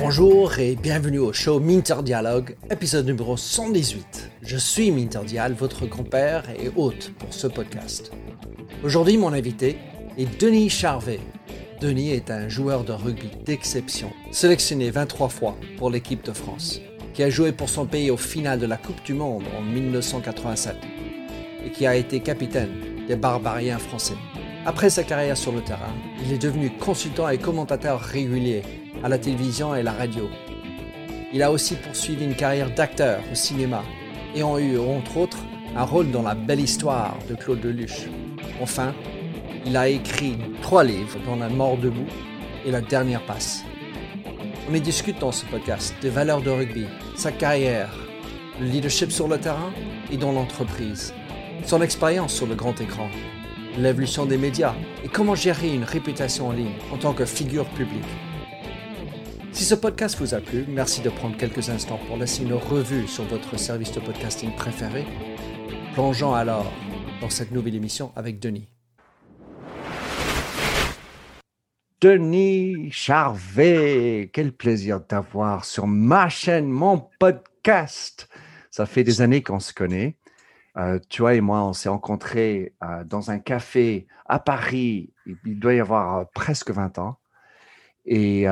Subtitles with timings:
[0.00, 4.30] Bonjour et bienvenue au show Minter Dialogue, épisode numéro 118.
[4.42, 8.10] Je suis Minter Dial, votre grand-père et hôte pour ce podcast.
[8.82, 9.78] Aujourd'hui, mon invité
[10.16, 11.20] est Denis Charvet.
[11.80, 16.80] Denis est un joueur de rugby d'exception, sélectionné 23 fois pour l'équipe de France,
[17.14, 20.76] qui a joué pour son pays au final de la Coupe du Monde en 1987
[21.64, 22.72] et qui a été capitaine
[23.06, 24.16] des Barbariens français.
[24.66, 25.94] Après sa carrière sur le terrain,
[26.24, 28.62] il est devenu consultant et commentateur régulier
[29.02, 30.28] à la télévision et la radio.
[31.32, 33.82] Il a aussi poursuivi une carrière d'acteur au cinéma
[34.34, 35.38] et a eu, entre autres,
[35.76, 38.08] un rôle dans La Belle Histoire de Claude Lelouch.
[38.60, 38.94] Enfin,
[39.64, 42.06] il a écrit trois livres, dont La mort debout
[42.66, 43.62] et La dernière passe.
[44.70, 47.94] On y discute dans ce podcast des valeurs de rugby, sa carrière,
[48.60, 49.72] le leadership sur le terrain
[50.10, 51.14] et dans l'entreprise,
[51.64, 53.08] son expérience sur le grand écran,
[53.78, 54.74] l'évolution des médias
[55.04, 58.04] et comment gérer une réputation en ligne en tant que figure publique.
[59.52, 63.06] Si ce podcast vous a plu, merci de prendre quelques instants pour laisser une revue
[63.06, 65.04] sur votre service de podcasting préféré.
[65.94, 66.70] Plongeons alors
[67.20, 68.68] dans cette nouvelle émission avec Denis.
[72.00, 78.28] Denis Charvet, quel plaisir d'avoir sur ma chaîne, mon podcast.
[78.70, 80.16] Ça fait des années qu'on se connaît.
[80.78, 85.12] Euh, tu vois et moi, on s'est rencontrés euh, dans un café à Paris,
[85.44, 87.18] il doit y avoir euh, presque 20 ans.
[88.10, 88.44] Et,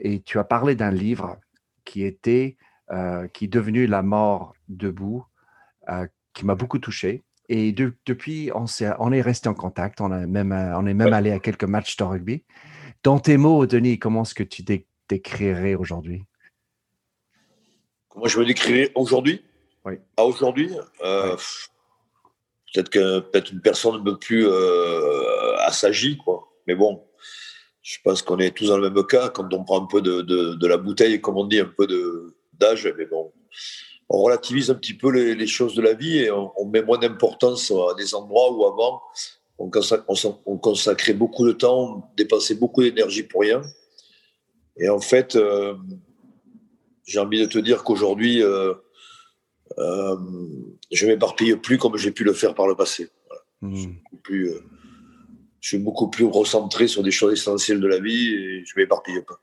[0.00, 1.36] et tu as parlé d'un livre
[1.84, 2.56] qui était,
[3.34, 5.26] qui est devenu La mort debout,
[6.32, 7.22] qui m'a beaucoup touché.
[7.50, 10.00] Et depuis, on, est, on est resté en contact.
[10.00, 12.44] On, a même, on est même allé à quelques matchs de rugby.
[13.02, 14.62] Dans tes mots, Denis, comment est-ce que tu
[15.06, 16.24] décrirais aujourd'hui?
[18.08, 19.42] Comment je me décrirais aujourd'hui?
[19.84, 19.94] Oui.
[20.16, 20.70] À aujourd'hui
[21.02, 21.36] euh,
[22.72, 26.48] Peut-être que peut-être une personne un peu plus euh, assagie, quoi.
[26.66, 27.04] Mais bon,
[27.82, 30.22] je pense qu'on est tous dans le même cas quand on prend un peu de,
[30.22, 31.86] de, la bouteille, comme on dit, un peu
[32.54, 32.92] d'âge.
[32.98, 33.32] Mais bon,
[34.08, 36.98] on relativise un petit peu les, choses de la vie et on, on met moins
[36.98, 39.02] d'importance à des endroits où avant
[39.58, 43.62] on, consacrait beaucoup de temps, on dépensait beaucoup d'énergie pour rien.
[44.76, 45.74] Et en fait, euh,
[47.04, 48.74] j'ai envie de te dire qu'aujourd'hui, euh,
[49.78, 50.16] euh,
[50.92, 53.08] je m'éparpille plus comme j'ai pu le faire par le passé.
[53.60, 53.94] Hmm.
[54.28, 54.60] Je,
[55.60, 59.40] suis beaucoup plus recentré sur des choses essentielles de la vie et je m'éparpille pas.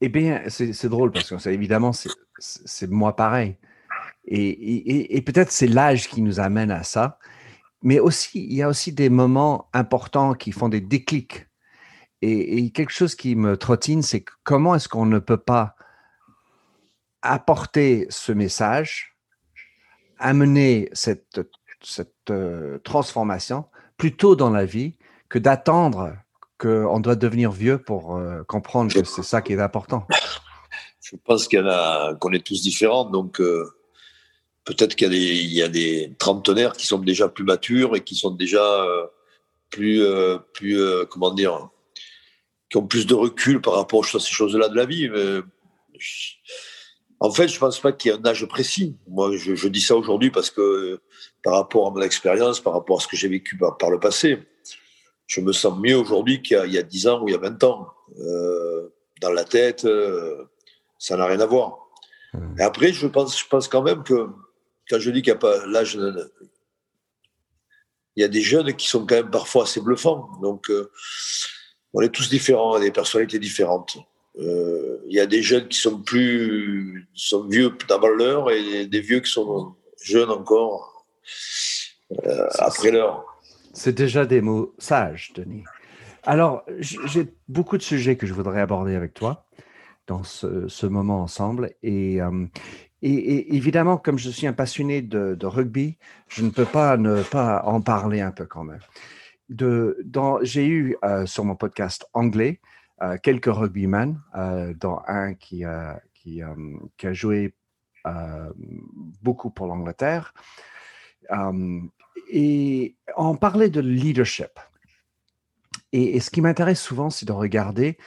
[0.00, 1.92] Eh bien, c'est drôle parce que évidemment,
[2.38, 3.56] c'est moi pareil.
[4.26, 7.18] et peut-être c'est l'âge qui nous amène à ça
[7.84, 11.46] mais aussi, il y a aussi des moments importants qui font des déclics.
[12.22, 15.76] Et, quelque chose qui me trottine, c'est comment est-ce qu'on ne peut pas
[17.20, 19.13] apporter ce message,
[20.18, 21.40] amener cette,
[21.82, 23.66] cette euh, transformation
[23.96, 24.94] plus tôt dans la vie
[25.28, 26.16] que d'attendre
[26.58, 30.06] qu'on doit devenir vieux pour euh, comprendre que c'est ça qui est important.
[31.02, 33.66] Je pense qu'on est tous différents, donc euh,
[34.64, 38.86] peut-être qu'il y, a des trentenaires qui sont déjà plus matures et qui sont déjà
[39.70, 40.02] plus,
[40.54, 40.78] plus
[41.10, 41.68] comment dire,
[42.70, 45.10] qui ont plus de recul par rapport à ces choses-là de la vie.
[47.24, 48.98] En fait, je pense pas qu'il y ait un âge précis.
[49.08, 51.00] Moi, je, dis ça aujourd'hui parce que
[51.42, 54.42] par rapport à mon expérience, par rapport à ce que j'ai vécu par, le passé,
[55.26, 57.64] je me sens mieux aujourd'hui qu'il y, a 10 ans ou il y a 20
[57.64, 57.88] ans.
[59.22, 59.88] dans la tête,
[60.98, 61.88] ça n'a rien à voir.
[62.34, 62.60] Mmh.
[62.60, 64.28] Et après, je pense, je pense quand même que
[64.90, 65.98] quand je dis qu'il n'y a pas l'âge,
[68.16, 70.30] il y a des jeunes qui sont quand même parfois assez bluffants.
[70.42, 70.90] Donc, euh,
[71.94, 73.96] on est tous différents, on a des personnalités différentes.
[74.38, 79.00] Euh, il y a des jeunes qui sont plus, sont vieux d'avant l'heure et des
[79.00, 81.06] vieux qui sont jeunes encore
[82.26, 83.24] euh, après l'heure.
[83.72, 85.64] C'est déjà des mots sages, Denis.
[86.24, 89.46] Alors, j'ai beaucoup de sujets que je voudrais aborder avec toi
[90.06, 91.72] dans ce, moment ensemble.
[91.82, 92.20] Et,
[93.04, 97.62] et, évidemment, comme je suis un passionné de, rugby, je ne peux pas ne pas
[97.66, 98.80] en parler un peu quand même.
[100.42, 102.73] j'ai eu euh, sur mon podcast anglais euh,
[103.22, 105.64] quelques rugbymen, euh, dont un qui,
[106.14, 107.54] qui a joué
[109.22, 110.34] beaucoup pour l'Angleterre.
[112.30, 114.58] et on parlait de leadership.
[115.92, 117.98] Et, ce qui m'intéresse souvent, c'est de regarder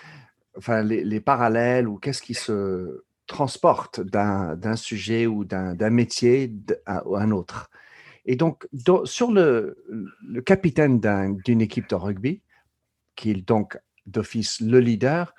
[0.57, 6.51] enfin, les, les parallèles ou qu'est-ce qui se transporte d'un sujet ou d'un métier
[6.85, 7.69] à, un autre.
[8.25, 8.67] Et donc,
[9.05, 10.99] sur le, le capitaine
[11.45, 12.41] d'une équipe de rugby,
[13.15, 15.33] qui est donc d'office le leader,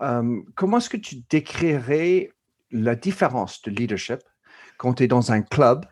[0.00, 2.30] euh, comment est-ce que tu décrirais
[2.70, 4.20] la différence de leadership
[4.78, 5.86] quand tu es dans un club,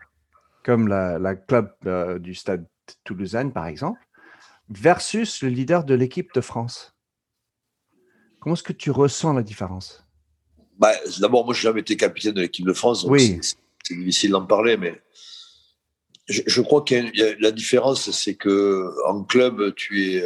[0.63, 2.67] comme la, club euh, du stade
[3.03, 3.99] toulousain, par exemple,
[4.69, 6.93] versus le leader de l'équipe de France?
[8.39, 10.05] Comment est-ce que tu ressens la différence?
[10.77, 13.05] Bah, D'abord, moi, je n'ai jamais été capitaine de l'équipe de France.
[13.07, 13.39] oui.
[13.83, 15.01] C'est difficile d'en parler, mais
[16.29, 20.23] je, crois que la différence, c'est que en club, tu es,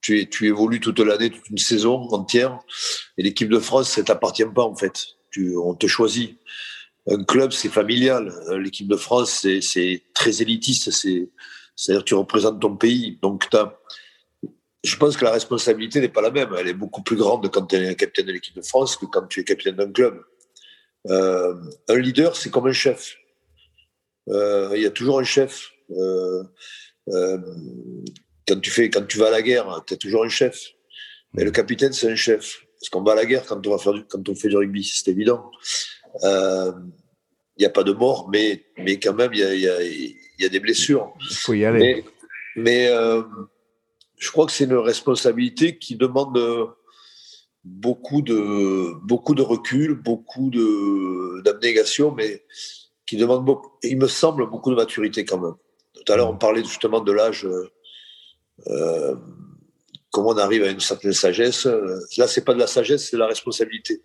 [0.00, 2.58] tu, es, tu évolues toute l'année, toute une saison entière,
[3.16, 5.06] et l'équipe de France, ça t'appartient pas en fait.
[5.30, 6.38] Tu, on te choisit.
[7.10, 8.34] Un club, c'est familial.
[8.58, 10.90] L'équipe de France, c'est très élitiste.
[10.90, 13.18] C'est-à-dire tu représentes ton pays.
[13.22, 13.48] Donc,
[14.84, 16.54] je pense que la responsabilité n'est pas la même.
[16.58, 19.26] Elle est beaucoup plus grande quand tu es capitaine de l'équipe de France que quand
[19.26, 20.22] tu es capitaine d'un club.
[21.08, 21.54] Euh,
[21.88, 23.16] un leader, c'est comme un chef.
[24.28, 25.70] Euh, il y a toujours un chef.
[25.90, 26.42] Euh,
[28.48, 30.72] quand, tu fais, quand tu vas à la guerre, tu as toujours un chef.
[31.34, 32.64] Mais le capitaine, c'est un chef.
[32.80, 34.56] Parce qu'on va à la guerre quand on, va faire du, quand on fait du
[34.56, 35.50] rugby, c'est évident.
[36.22, 39.82] Il n'y a pas de mort, mais, mais quand même, il y a, y, a,
[39.82, 41.12] y a, des blessures.
[41.30, 42.04] Il faut y aller.
[42.56, 42.88] Mais, mais
[44.16, 46.38] je crois que c'est une responsabilité qui demande
[47.64, 50.50] beaucoup de, beaucoup de recul, beaucoup
[51.44, 52.44] d'abnégation, mais
[53.06, 55.54] qui demande, beaucoup, il me semble, beaucoup de maturité quand même.
[55.94, 57.70] Tout à l'heure, on parlait justement de l'âge, euh,
[60.10, 61.66] comment on arrive à une certaine sagesse.
[62.16, 64.02] Là, c'est pas de la sagesse, c'est de la responsabilité.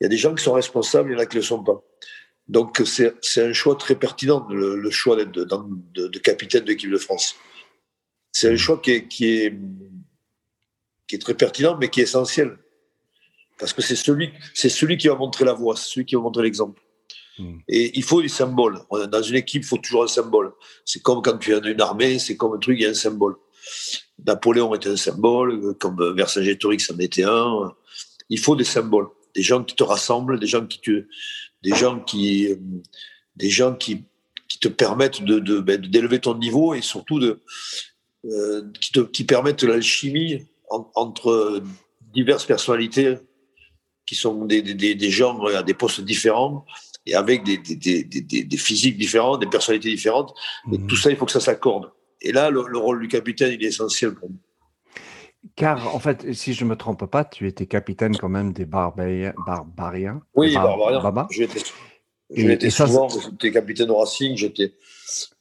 [0.00, 1.46] Il y a des gens qui sont responsables, il y en a qui ne le
[1.46, 1.82] sont pas.
[2.48, 6.96] Donc, c'est un choix très pertinent, le, choix de, de, de, capitaine de l'équipe de
[6.96, 7.36] France.
[8.32, 9.54] C'est un choix qui est, qui, est,
[11.06, 12.56] qui est très pertinent, mais qui est essentiel.
[13.58, 16.44] Parce que c'est celui, celui qui va montrer la voie, c'est celui qui va montrer
[16.44, 16.80] l'exemple.
[17.38, 17.58] Hmm.
[17.68, 18.80] Et il faut des symboles.
[18.90, 20.52] Dans une équipe, il faut toujours un symbole.
[20.84, 22.90] C'est comme quand tu es dans une armée, c'est comme un truc, il y a
[22.90, 23.34] un symbole.
[24.26, 27.72] Napoléon était un symbole, comme Vercingétorix en était un.
[28.28, 31.06] Il faut des symboles, des gens qui te rassemblent, des gens qui te,
[31.62, 32.48] des gens qui,
[33.36, 34.04] des gens qui,
[34.48, 37.40] qui te permettent de, de, ben, d'élever ton niveau et surtout de,
[38.24, 41.62] euh, qui, te, qui permettent l'alchimie entre
[42.12, 43.16] diverses personnalités
[44.06, 46.64] qui sont des, des, des gens à des postes différents
[47.06, 50.34] et avec des, des, des physiques différentes, des personnalités différentes.
[50.72, 50.86] Et mhm.
[50.86, 51.90] tout ça, il faut que ça s'accorde.
[52.20, 54.38] Et là, le, rôle du capitaine, il est essentiel pour nous.
[55.54, 58.64] Car, en fait, si je ne me trompe pas, tu étais capitaine quand même des
[58.64, 59.34] barbariens.
[59.46, 61.28] barbariens oui, barbariens.
[62.30, 64.74] J'étais souvent, j'étais capitaine au Racing, j'étais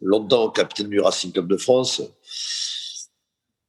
[0.01, 2.01] longtemps capitaine du Racing Club de France.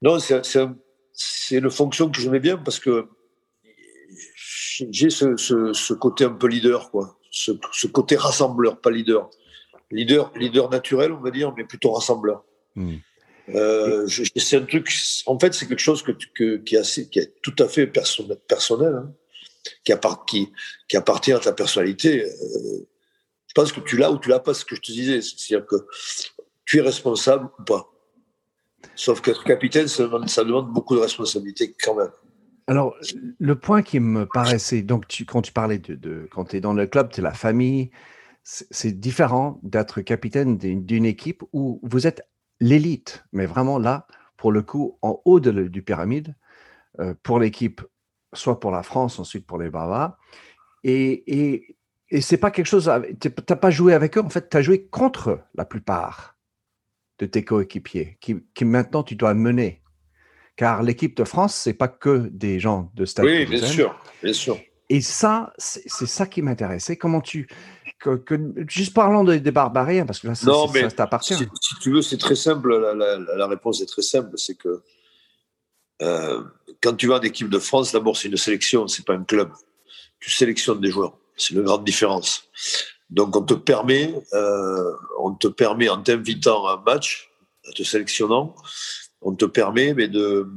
[0.02, 3.08] Non, c'est une fonction que j'aimais bien parce que
[4.90, 7.18] j'ai ce, ce, ce, côté un peu leader, quoi.
[7.30, 9.28] Ce, ce, côté rassembleur, pas leader.
[9.90, 12.44] Leader, leader naturel, on va dire, mais plutôt rassembleur.
[12.78, 12.96] Hmm.
[13.54, 14.92] Euh, c'est un truc,
[15.26, 17.86] en fait, c'est quelque chose que, que, qui, est assez, qui est tout à fait
[17.86, 19.12] personnel, personnel hein,
[19.84, 19.92] qui,
[20.26, 20.52] qui,
[20.88, 22.24] qui, appartient à ta personnalité.
[22.24, 22.88] Euh,
[23.46, 25.20] je pense que tu l'as ou tu l'as pas, ce que je te disais.
[25.22, 25.76] C'est-à-dire que
[26.66, 27.90] tu es responsable ou pas.
[28.94, 32.12] Sauf qu'être capitaine, ça demande, ça demande beaucoup de responsabilité quand même.
[32.66, 32.94] Alors,
[33.38, 36.74] le point qui me paraissait, donc tu, quand tu parlais de, quand tu es dans
[36.74, 37.90] le club, tu es la famille,
[38.42, 42.22] c'est différent d'être capitaine d'une équipe où vous êtes
[42.60, 44.06] l'élite, mais vraiment là,
[44.36, 46.34] pour le coup, en haut de du pyramide,
[47.00, 47.82] euh, pour l'équipe,
[48.32, 50.16] soit pour la France, ensuite pour les Bavas.
[50.84, 51.76] Et, et,
[52.10, 52.90] et c'est pas quelque chose,
[53.20, 56.36] tu n'as pas joué avec eux, en fait, tu as joué contre la plupart
[57.18, 59.82] de tes coéquipiers, qui, qui maintenant tu dois mener.
[60.56, 63.26] Car l'équipe de France, c'est pas que des gens de Stade.
[63.26, 64.58] Oui, bien sûr, bien sûr.
[64.88, 66.96] Et ça, c'est ça qui m'intéressait.
[66.96, 67.46] Comment tu.
[67.98, 68.22] Que,
[68.68, 71.34] juste parlons des, des barbariens, parce que là, ça, ça t'appartient.
[71.34, 72.76] Si, tu veux, c'est très simple.
[72.76, 74.30] La, réponse est très simple.
[74.36, 74.82] C'est que
[76.02, 76.42] euh,
[76.80, 79.50] quand tu vas en équipe de France, d'abord, c'est une sélection, c'est pas un club.
[80.20, 81.18] Tu sélectionnes des joueurs.
[81.36, 82.44] C'est une grande différence.
[83.10, 87.30] Donc, on te permet, euh, on te permet en t'invitant à un match,
[87.66, 88.54] en te sélectionnant,
[89.22, 90.48] on te permet mais de,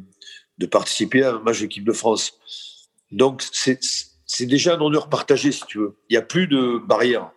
[0.57, 2.33] de participer à un match d'équipe de France.
[3.11, 3.79] Donc, c'est
[4.39, 5.97] déjà un honneur partagé, si tu veux.
[6.09, 7.31] Il n'y a plus de barrière.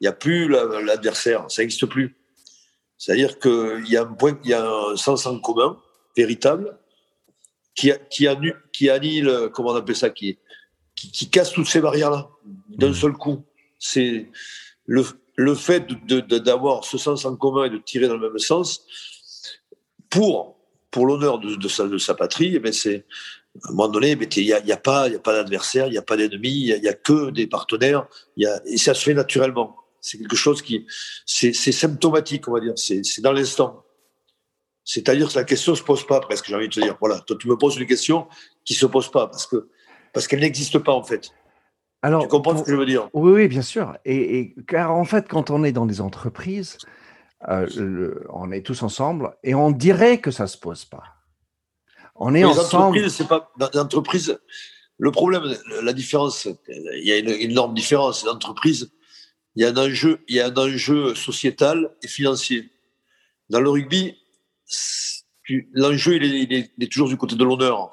[0.00, 1.50] Il n'y a plus l'adversaire.
[1.50, 2.16] Ça n'existe plus.
[2.98, 5.80] C'est-à-dire qu'il y a un point, il y a un sens en commun,
[6.16, 6.78] véritable,
[7.74, 8.28] qui, qui,
[8.72, 10.38] qui annule, comment on appelle ça, qui,
[10.94, 12.28] qui, casse toutes ces barrières-là
[12.68, 12.94] d'un mmh.
[12.94, 13.44] seul coup.
[13.78, 14.30] C'est
[14.86, 15.04] le,
[15.36, 18.86] le fait d'avoir ce sens en commun et de tirer dans le même sens,
[20.10, 20.58] pour,
[20.90, 23.06] pour l'honneur de, de, sa, de sa patrie, eh c'est
[23.60, 25.90] à un moment donné, il n'y a, y a, pas, y a pas d'adversaire, il
[25.90, 28.06] n'y a pas d'ennemi, il n'y a, a, que des partenaires,
[28.36, 29.76] y a, et ça se fait naturellement.
[30.00, 30.86] C'est quelque chose qui,
[31.26, 33.84] c'est symptomatique, on va dire, c'est dans l'instant.
[34.84, 36.96] C'est-à-dire que la question ne se pose pas presque, j'ai envie de te dire.
[37.00, 38.26] Voilà, toi tu me poses une question
[38.64, 39.68] qui ne se pose pas parce que
[40.12, 41.30] parce qu'elle n'existe pas en fait.
[42.02, 43.08] Alors, tu comprends ce que je veux dire?
[43.12, 43.96] Oui, oui, bien sûr.
[44.04, 46.78] Et, et, car en fait, quand on est dans des entreprises,
[47.46, 51.04] on est tous ensemble et on dirait que ça se pose pas.
[52.16, 53.10] On est ensemble.
[53.10, 54.38] c'est pas dans l'entreprise.
[54.98, 58.24] Le problème, la différence, il y a une énorme différence.
[58.24, 58.92] L'entreprise,
[59.56, 62.70] il y a un enjeu, il y a un enjeu sociétal et financier.
[63.50, 64.16] Dans le rugby,
[65.72, 67.90] l'enjeu, il, est, toujours du côté de l'honneur,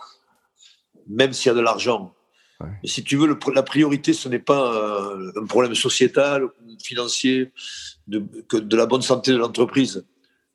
[1.07, 2.13] même s'il y a de l'argent.
[2.61, 6.51] Mais si tu veux, la priorité, ce n'est pas euh, un problème sociétal ou
[6.83, 7.51] financier
[8.07, 10.05] de, que de la bonne santé de l'entreprise.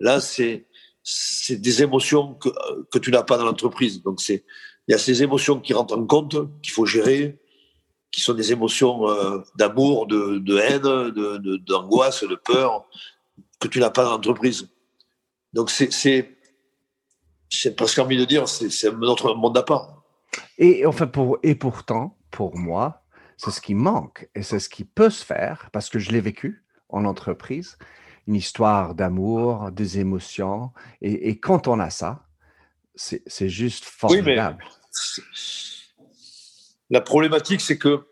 [0.00, 0.66] Là, c'est
[1.04, 4.02] c'est des émotions que, tu n'as pas dans l'entreprise.
[4.02, 4.44] Donc, c'est
[4.88, 7.38] il y a ces émotions qui rentrent en compte, qu'il faut gérer,
[8.10, 12.86] qui sont des émotions euh, d'amour, de, de, haine, d'angoisse, de, de, peur,
[13.60, 14.68] que tu n'as pas dans l'entreprise.
[15.52, 15.90] Donc, c'est
[17.50, 20.02] c'est presque envie de dire, c'est notre monde à part.
[20.58, 23.04] Et, enfin, pour, et pourtant, pour moi,
[23.36, 26.20] c'est ce qui manque et c'est ce qui peut se faire parce que je l'ai
[26.20, 27.78] vécu en entreprise,
[28.26, 30.70] une histoire d'amour, des émotions.
[31.02, 32.26] Et, quand on a ça,
[32.94, 34.64] c'est juste formidable.
[36.90, 38.06] la problématique, c'est que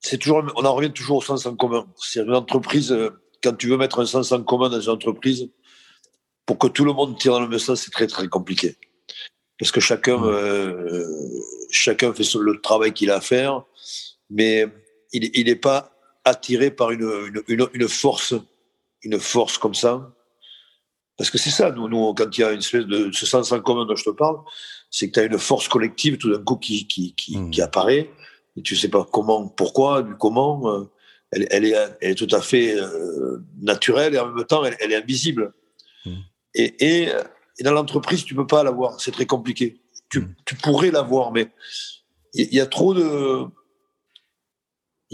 [0.00, 1.86] c'est toujours, on en revient toujours au sens en commun.
[1.96, 2.94] C'est une entreprise,
[3.42, 5.48] quand tu veux mettre un sens en commun dans une entreprise,
[6.46, 8.76] pour que tout le monde tire dans le même sens, c'est très très compliqué.
[9.58, 11.40] Parce que chacun, euh,
[11.70, 13.64] chacun fait le travail qu'il a à faire,
[14.28, 14.66] mais
[15.12, 15.93] il n'est pas
[16.24, 18.34] attiré par une, une, une, force,
[19.02, 20.12] une force comme ça.
[21.16, 23.52] Parce que c'est ça, nous, nous, quand il y a une espèce de ce sens
[23.52, 24.38] en commun dont je te parle,
[24.90, 27.50] c'est que tu as une force collective tout d'un coup qui, qui, qui, mmh.
[27.50, 28.10] qui, apparaît,
[28.56, 30.68] et tu sais pas comment, pourquoi, du comment.
[30.72, 30.90] Euh,
[31.30, 34.76] elle, elle, est, elle est tout à fait euh, naturelle et en même temps, elle,
[34.80, 35.52] elle est invisible.
[36.06, 36.12] Mmh.
[36.54, 37.08] Et,
[37.60, 39.00] dans l'entreprise, tu peux pas l'avoir.
[39.00, 39.80] C'est très compliqué.
[40.08, 40.34] Tu, mm.
[40.62, 41.48] pourrais l'avoir, mais
[42.34, 43.44] il y, a trop de.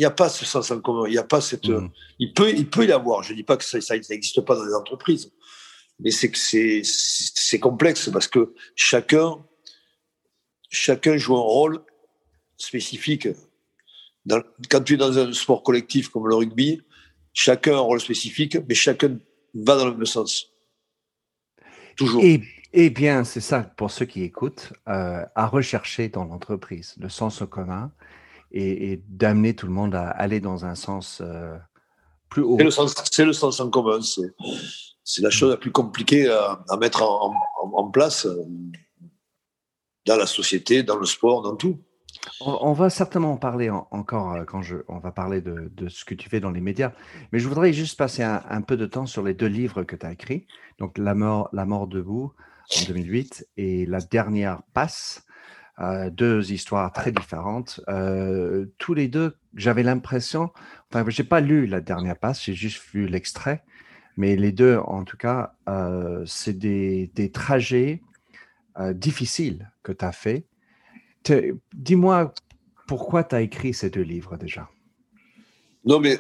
[0.01, 1.07] Il n'y a pas ce sens en commun.
[1.09, 1.69] Il y a pas cette.
[1.69, 1.91] Mm.
[2.19, 3.23] Il peut, il peut y avoir.
[3.23, 3.79] Je dis pas que ça,
[4.09, 5.31] n'existe pas dans les entreprises,
[5.99, 9.45] mais c'est que c'est, complexe parce que chacun,
[10.71, 11.85] chacun joue un rôle
[12.57, 13.29] spécifique.
[14.71, 16.81] quand tu es dans un sport collectif comme le rugby,
[17.35, 19.19] chacun a un rôle spécifique, mais chacun
[19.53, 20.47] va dans le même sens.
[22.23, 22.41] Et,
[22.73, 27.43] eh bien, c'est ça, pour ceux qui écoutent, euh, à rechercher dans l'entreprise le sens
[27.51, 27.93] commun
[28.53, 31.57] et, d'amener tout le monde à aller dans un sens euh,
[32.29, 32.59] plus haut.
[33.11, 34.01] C'est le, sens en commun.
[34.03, 38.45] C'est la chose la plus compliquée à, mettre en, place euh,
[40.07, 41.79] dans la société, dans le sport, dans tout.
[42.41, 46.29] On, va certainement en parler encore quand je, on va parler de, ce que tu
[46.29, 46.93] fais dans les médias,
[47.33, 50.07] mais je voudrais juste passer un, peu de temps sur les deux livres que tu
[50.07, 50.47] as écrits.
[50.79, 52.33] Donc, La mort, la mort debout
[52.77, 55.25] en 2008 et La dernière passe,
[56.11, 57.81] deux histoires très différentes.
[58.79, 60.51] tous les deux, j'avais l'impression,
[60.91, 63.65] enfin, je n'ai pas lu La dernière passe, j'ai juste vu l'extrait,
[64.17, 65.55] mais les deux, en tout cas,
[66.27, 68.03] c'est des, des, trajets
[68.95, 70.47] difficiles que tu as fait
[71.75, 72.33] Dis-moi
[72.87, 74.69] pourquoi tu as écrit ces deux livres déjà?
[75.85, 76.19] Non, mais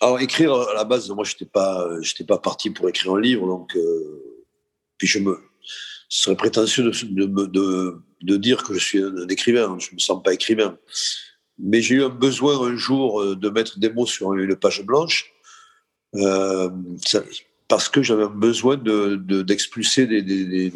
[0.00, 1.86] alors écrire à la base, moi, je n'étais pas,
[2.26, 4.46] pas parti pour écrire un livre, donc euh,
[4.96, 5.38] puis je me,
[6.08, 9.76] ce serait prétentieux de, de, de, dire que je suis un écrivain.
[9.78, 10.78] Je me sens pas écrivain,
[11.58, 14.84] mais j'ai eu un besoin un jour euh, de mettre des mots sur une page
[14.84, 15.32] blanche.
[16.14, 16.70] Euh,
[17.68, 20.72] parce que j'avais besoin de, d'expulser des, des,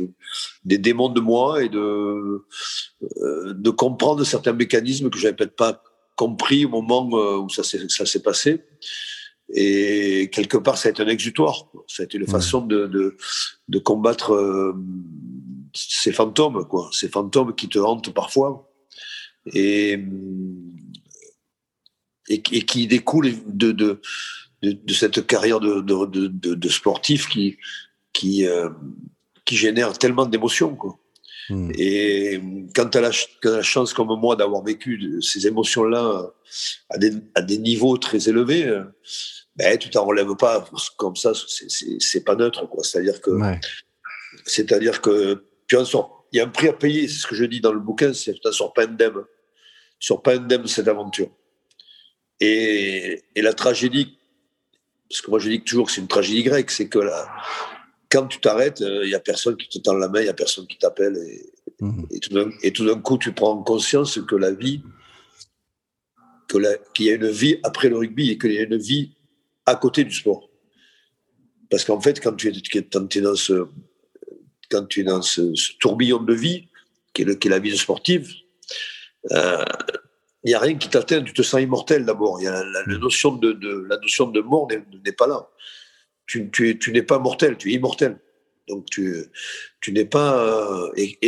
[0.64, 5.82] des, démons de moi et de, euh, de comprendre certains mécanismes que j'avais peut-être pas
[6.16, 8.62] compris au moment euh, où ça s'est, ça s'est passé.
[9.54, 11.66] Et quelque part, ça a été un exutoire.
[11.88, 13.16] Ça a été une façon de, de,
[13.68, 14.74] de combattre euh,
[15.72, 18.70] ces fantômes, quoi, ces fantômes qui te hantent parfois
[19.52, 19.98] et,
[22.28, 24.00] et, et qui découlent de, de
[24.62, 27.58] de, cette carrière de, de, de, sportif qui,
[28.12, 28.68] qui, euh,
[29.44, 30.76] qui génère tellement d'émotions.
[30.76, 30.98] Quoi.
[31.50, 31.70] Hmm.
[31.76, 32.40] Et
[32.74, 36.30] quand tu as, la chance comme moi d'avoir vécu ces émotions-là
[36.90, 38.84] à des, à des, niveaux très élevés, euh,
[39.56, 40.64] ben, tu t'en relèves pas
[40.96, 42.66] comme ça, c'est pas neutre.
[42.82, 43.30] C'est-à-dire que,
[44.46, 47.34] c'est-à-dire que tu en sors, il y a un prix à payer, c'est ce que
[47.34, 49.24] je dis dans le bouquin, c'est que tu n'en sors pas indemne.
[49.98, 51.30] Tu sors pas indemne de cette aventure.
[52.40, 54.18] Et, et la tragédie
[55.12, 57.30] parce que moi je dis toujours que c'est une tragédie grecque, c'est que là,
[58.10, 60.30] quand tu t'arrêtes, il euh, n'y a personne qui te tend la main, il n'y
[60.30, 61.18] a personne qui t'appelle.
[61.80, 62.06] Mhm.
[62.62, 64.82] Et, tout d'un coup, tu prends conscience que la vie,
[66.48, 69.12] qu'il y a une vie après le rugby et qu'il y a une vie
[69.66, 70.48] à côté du sport.
[71.68, 73.66] Parce qu'en fait, quand tu es, quand es dans, ce,
[74.72, 76.68] quand tu es dans ce, tourbillon de vie,
[77.12, 78.32] qui est, la vie sportive,
[79.30, 79.64] euh,
[80.44, 82.40] il n'y a rien qui t'atteint, tu te sens immortel d'abord.
[82.40, 85.48] La, la, notion de, la notion de mort n'est pas là.
[86.26, 88.18] tu, tu, tu n'es pas mortel, tu es immortel.
[88.66, 89.14] Donc tu,
[89.80, 91.18] tu n'es pas et,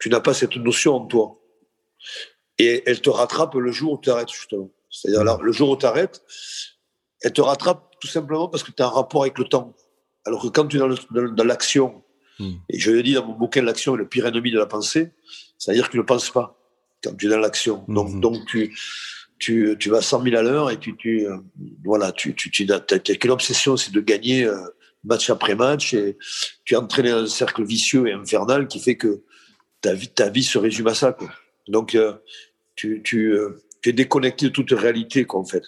[0.00, 1.40] tu n'as pas cette notion en toi.
[2.58, 4.70] Et elle te rattrape le jour où tu arrêtes justement.
[4.90, 6.22] C'est-à-dire le jour où tu arrêtes,
[7.20, 9.76] elle te rattrape tout simplement parce que tu as un rapport avec le temps.
[10.24, 12.02] Alors que quand tu es dans l'action,
[12.38, 12.54] hmm.
[12.68, 15.10] et je le dis dans mon bouquin, l'action est le pire ennemi de la pensée,
[15.58, 16.58] c'est-à-dire que tu ne penses pas
[17.02, 17.84] quand tu es dans l'action.
[17.88, 18.20] Donc, hmm.
[18.20, 18.76] donc tu,
[19.38, 21.36] tu, tu vas 100 000 à l'heure et puis tu, euh,
[21.84, 24.56] voilà, tu, tu, tu as, qu'une obsession, c'est de gagner euh,
[25.04, 26.16] match après match et
[26.64, 29.22] tu es entraîné dans un cercle vicieux et infernal qui fait que
[29.80, 31.12] ta vie, ta vie se résume à ça.
[31.12, 31.30] Quoi.
[31.68, 32.14] Donc, euh,
[32.74, 33.36] tu, tu,
[33.82, 35.62] tu, es déconnecté de toute réalité, quoi, en fait.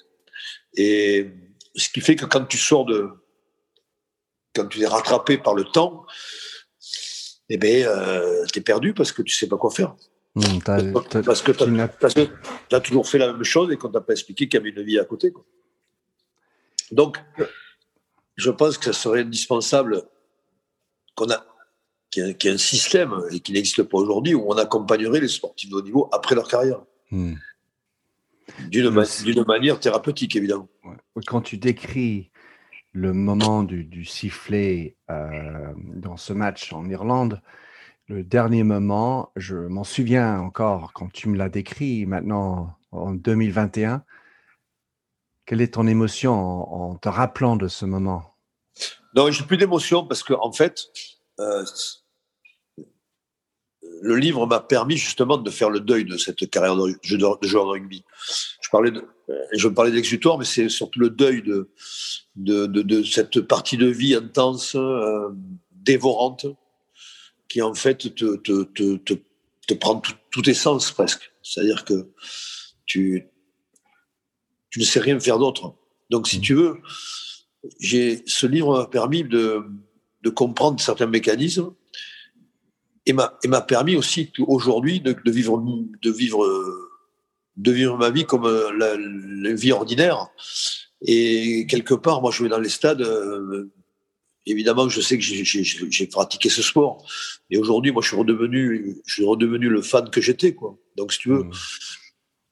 [0.74, 1.28] Et
[1.74, 3.08] ce qui fait que quand tu sors de.
[4.52, 6.04] Quand tu es rattrapé par le temps,
[7.50, 9.94] eh ben, euh, tu es perdu parce que tu sais pas quoi faire.
[10.36, 10.60] Mmh,
[11.24, 14.58] parce que tu as, toujours fait la même chose et qu'on t'a pas expliqué qu'il
[14.58, 15.32] y avait une vie à côté.
[15.32, 15.44] Quoi.
[16.92, 17.18] Donc,
[18.36, 20.04] je pense que ça serait indispensable
[21.16, 21.44] qu'on a
[22.10, 25.70] qu'il y, ait un système et qui n'existe pas aujourd'hui où on accompagnerait les sportifs
[25.70, 26.80] de haut niveau après leur carrière.
[27.10, 27.34] Mmh.
[28.68, 30.68] D'une manière thérapeutique, évidemment.
[31.26, 32.29] Quand tu décris
[32.92, 37.40] le moment du, sifflet euh, dans ce match en Irlande,
[38.08, 44.02] le dernier moment, je m'en souviens encore quand tu me l'as décrit maintenant en 2021.
[45.46, 48.34] Quelle est ton émotion en, te rappelant de ce moment?
[49.14, 50.86] Non, j'ai plus d'émotion parce que en fait,
[51.38, 51.64] euh,
[54.02, 57.56] le livre m'a permis justement de faire le deuil de cette carrière de, joueur de
[57.56, 58.04] rugby.
[58.60, 59.04] Je parlais de,
[59.52, 61.68] je parlais d'exutoire, mais c'est surtout le deuil de,
[62.36, 65.28] de, cette partie de vie intense, euh,
[65.72, 66.46] dévorante,
[67.48, 69.14] qui en fait te, te, te,
[69.66, 71.32] te prend tout, tes sens presque.
[71.42, 72.08] C'est-à-dire que
[72.86, 73.28] tu,
[74.70, 75.74] tu ne sais rien faire d'autre.
[76.10, 76.42] Donc, si mmh.
[76.42, 76.78] tu veux,
[77.78, 79.62] j'ai, ce livre m'a permis de,
[80.22, 81.72] de comprendre certains mécanismes
[83.10, 85.62] et m'a permis aussi aujourd'hui de, vivre
[86.02, 86.44] de vivre
[87.56, 90.28] de vivre ma vie comme euh, la, vie ordinaire.
[91.02, 93.70] Et quelque part moi je vais dans les stades euh,
[94.46, 97.04] évidemment je sais que j'ai pratiqué ce sport.
[97.50, 100.78] Et aujourd'hui moi je suis redevenu je suis redevenu le fan que j'étais quoi.
[100.96, 101.44] Donc si tu veux.
[101.44, 101.52] Mmh.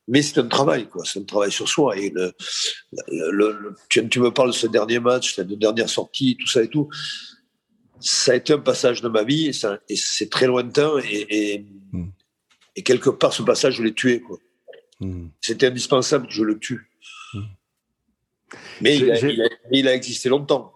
[0.09, 1.05] mais c'est un travail quoi.
[1.05, 1.97] C'est un travail sur soi.
[1.97, 2.33] Et le,
[3.31, 6.69] le, tu, tu, me parles de ce dernier match cette dernière sortie tout ça et
[6.69, 6.89] tout
[8.01, 12.09] ça a été un passage de ma vie et, c'est très lointain et, hmm.
[12.77, 14.39] et, quelque part ce passage je l'ai tué quoi.
[15.01, 15.29] Hmm.
[15.41, 16.91] C'était indispensable que je le tue.
[17.35, 17.43] Hmm.
[18.81, 18.97] Mais
[19.71, 20.73] il a, existé longtemps.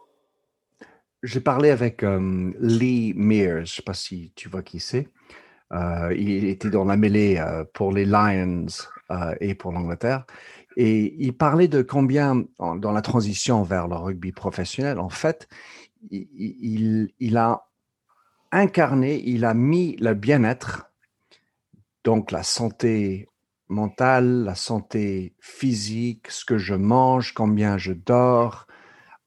[1.22, 5.08] J'ai parlé avec euh, Lee Mears, je ne sais pas si tu vois qui c'est.
[5.72, 8.66] Euh, il était dans la mêlée euh, pour les Lions
[9.40, 10.24] et pour l'Angleterre.
[10.76, 15.48] Et il parlait de combien, dans la transition vers le rugby professionnel, en fait,
[16.10, 17.66] il, a
[18.50, 20.90] incarné, il a mis le bien-être,
[22.04, 23.28] donc la santé
[23.68, 28.66] mentale, la santé physique, ce que je mange, combien je dors.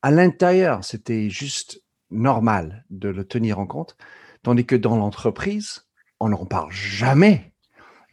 [0.01, 3.97] À l'intérieur, c'était juste normal de le tenir en compte,
[4.43, 5.87] tandis que dans l'entreprise,
[6.19, 7.53] on n'en parle jamais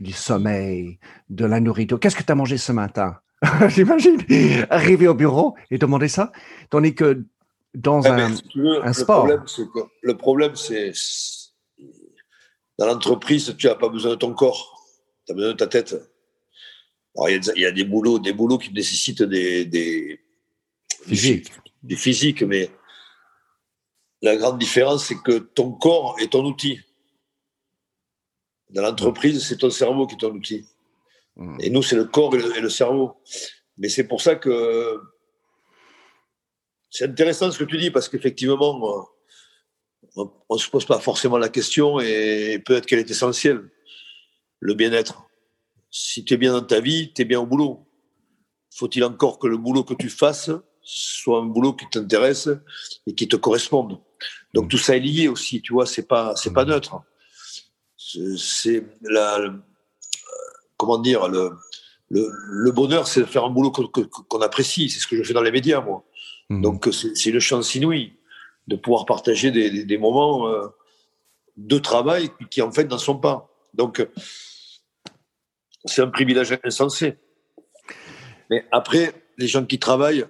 [0.00, 0.98] du sommeil,
[1.28, 2.00] de la nourriture.
[2.00, 3.18] Qu'est-ce que tu as mangé ce matin?
[3.68, 4.18] J'imagine
[4.70, 6.32] arriver au bureau et demander ça.
[6.70, 7.26] Tandis que
[7.74, 8.34] dans un,
[8.92, 9.26] sport.
[10.02, 10.92] Le problème, c'est
[12.78, 14.82] dans l'entreprise, tu n'as pas besoin de ton corps,
[15.26, 15.94] tu as besoin de ta tête.
[17.28, 20.18] Il y, a des boulots, des boulots qui nécessitent des, des,
[21.06, 22.70] des physiques, mais
[24.22, 26.80] la grande différence, c'est que ton corps est ton outil.
[28.70, 30.64] Dans l'entreprise, c'est ton cerveau qui est ton outil.
[31.36, 31.58] Mmh.
[31.60, 33.16] Et nous, c'est le corps et le cerveau.
[33.76, 34.98] Mais c'est pour ça que
[36.92, 39.08] c'est intéressant ce que tu dis parce qu'effectivement,
[40.14, 43.70] on ne se pose pas forcément la question et peut-être qu'elle est essentielle.
[44.60, 45.24] Le bien-être.
[45.90, 47.88] Si tu es bien dans ta vie, tu es bien au boulot.
[48.74, 50.50] Faut-il encore que le boulot que tu fasses
[50.82, 52.50] soit un boulot qui t'intéresse
[53.06, 53.98] et qui te corresponde?
[54.52, 57.00] Donc tout ça est lié aussi, tu vois, c'est pas c'est pas neutre.
[57.96, 59.38] C'est la
[60.76, 61.52] comment dire le
[62.12, 64.90] le, bonheur, c'est de faire un boulot qu'on apprécie.
[64.90, 66.04] C'est ce que je fais dans les médias, moi.
[66.52, 66.62] Mhm.
[66.62, 68.12] Donc c'est une chance inouïe
[68.68, 70.68] de pouvoir partager des, moments euh,
[71.56, 73.48] de travail qui, en fait n'en sont pas.
[73.74, 74.06] Donc
[75.84, 77.18] c'est un privilège insensé.
[78.50, 80.26] Mais après, les gens qui travaillent,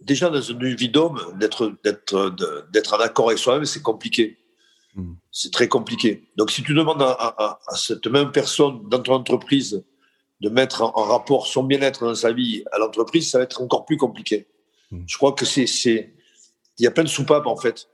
[0.00, 4.38] déjà dans une vie d'homme, d'être d'être en accord avec soi-même, c'est compliqué.
[4.94, 5.16] Mhm.
[5.32, 6.30] C'est très compliqué.
[6.36, 9.84] Donc si tu demandes à, cette même personne dans ton entreprise
[10.40, 13.84] de mettre en, rapport son bien-être dans sa vie à l'entreprise, ça va être encore
[13.84, 14.46] plus compliqué.
[14.90, 15.04] Hmm.
[15.06, 15.64] Je crois que c'est,
[16.78, 17.88] il y a plein de soupapes en fait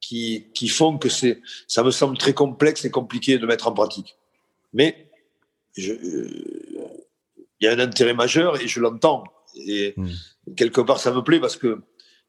[0.00, 3.72] qui, qui font que c'est, ça me semble très complexe et compliqué de mettre en
[3.72, 4.16] pratique.
[4.72, 5.10] Mais
[5.78, 6.28] euh,
[7.60, 9.24] il y a un intérêt majeur et je l'entends.
[9.56, 10.08] Et hmm.
[10.56, 11.80] quelque part, ça me plaît parce que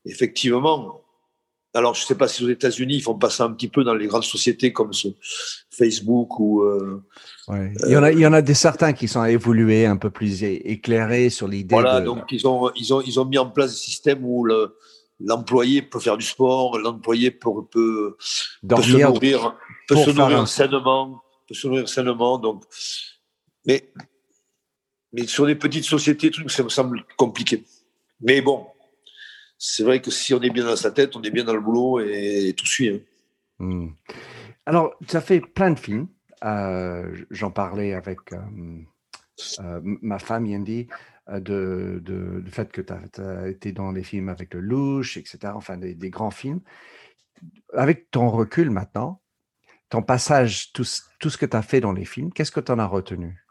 [0.05, 1.01] effectivement,
[1.75, 3.83] alors, je ne sais pas si aux États-Unis, ils font pas ça un petit peu
[3.83, 5.09] dans les grandes sociétés comme ce
[5.69, 6.63] Facebook ou.
[6.63, 7.03] Euh,
[7.85, 10.09] il, y en a, il y en a des certains qui sont évolués, un peu
[10.09, 11.75] plus éclairés sur l'idée.
[11.75, 14.47] Voilà, donc ils ont, ils, ont, ils ont mis en place des systèmes où
[15.19, 18.17] l'employé peut faire du sport, l'employé peut, peut,
[18.67, 19.55] peut, se nourrir,
[19.87, 22.39] peut se nourrir sainement, peut se nourrir sainement.
[22.39, 22.63] Donc,
[23.67, 23.91] mais,
[25.13, 27.63] mais sur des petites sociétés, trucs, ça me semble compliqué.
[28.21, 28.65] Mais bon,
[29.59, 31.59] c'est vrai que si on est bien dans sa tête, on est bien dans le
[31.59, 32.89] boulot et, tout suit.
[32.89, 32.99] Hein.
[33.59, 33.89] Hmm.
[34.65, 36.07] Alors, tu as fait plein de films.
[36.45, 38.37] Euh, j'en parlais avec euh,
[39.59, 40.87] euh, ma femme, Yandy,
[41.27, 45.51] de, de, du fait que tu as, été dans les films avec le louche, etc.,
[45.53, 46.61] enfin des, grands films.
[47.73, 49.21] Avec ton recul maintenant,
[49.89, 50.85] ton passage, tout,
[51.19, 53.45] tout ce que tu as fait dans les films, qu'est-ce que tu en as retenu?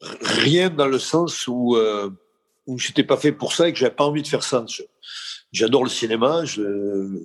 [0.00, 2.10] Rien dans le sens où, euh,
[2.66, 4.64] où je n'étais pas fait pour ça et que j'avais pas envie de faire ça.
[5.52, 6.42] J'adore le cinéma.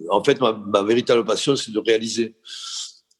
[0.10, 2.36] en fait, ma, véritable passion, c'est de réaliser.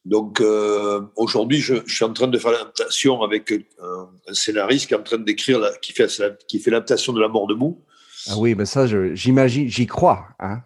[0.04, 4.98] Donc euh, aujourd'hui, je, suis en train de faire l'adaptation avec un, scénariste qui est
[4.98, 6.08] en train d'écrire, qui fait,
[6.46, 7.82] qui fait l'adaptation de La Mort debout.
[8.28, 10.62] Ah oui, ben ça, j'imagine, j'y crois, hein,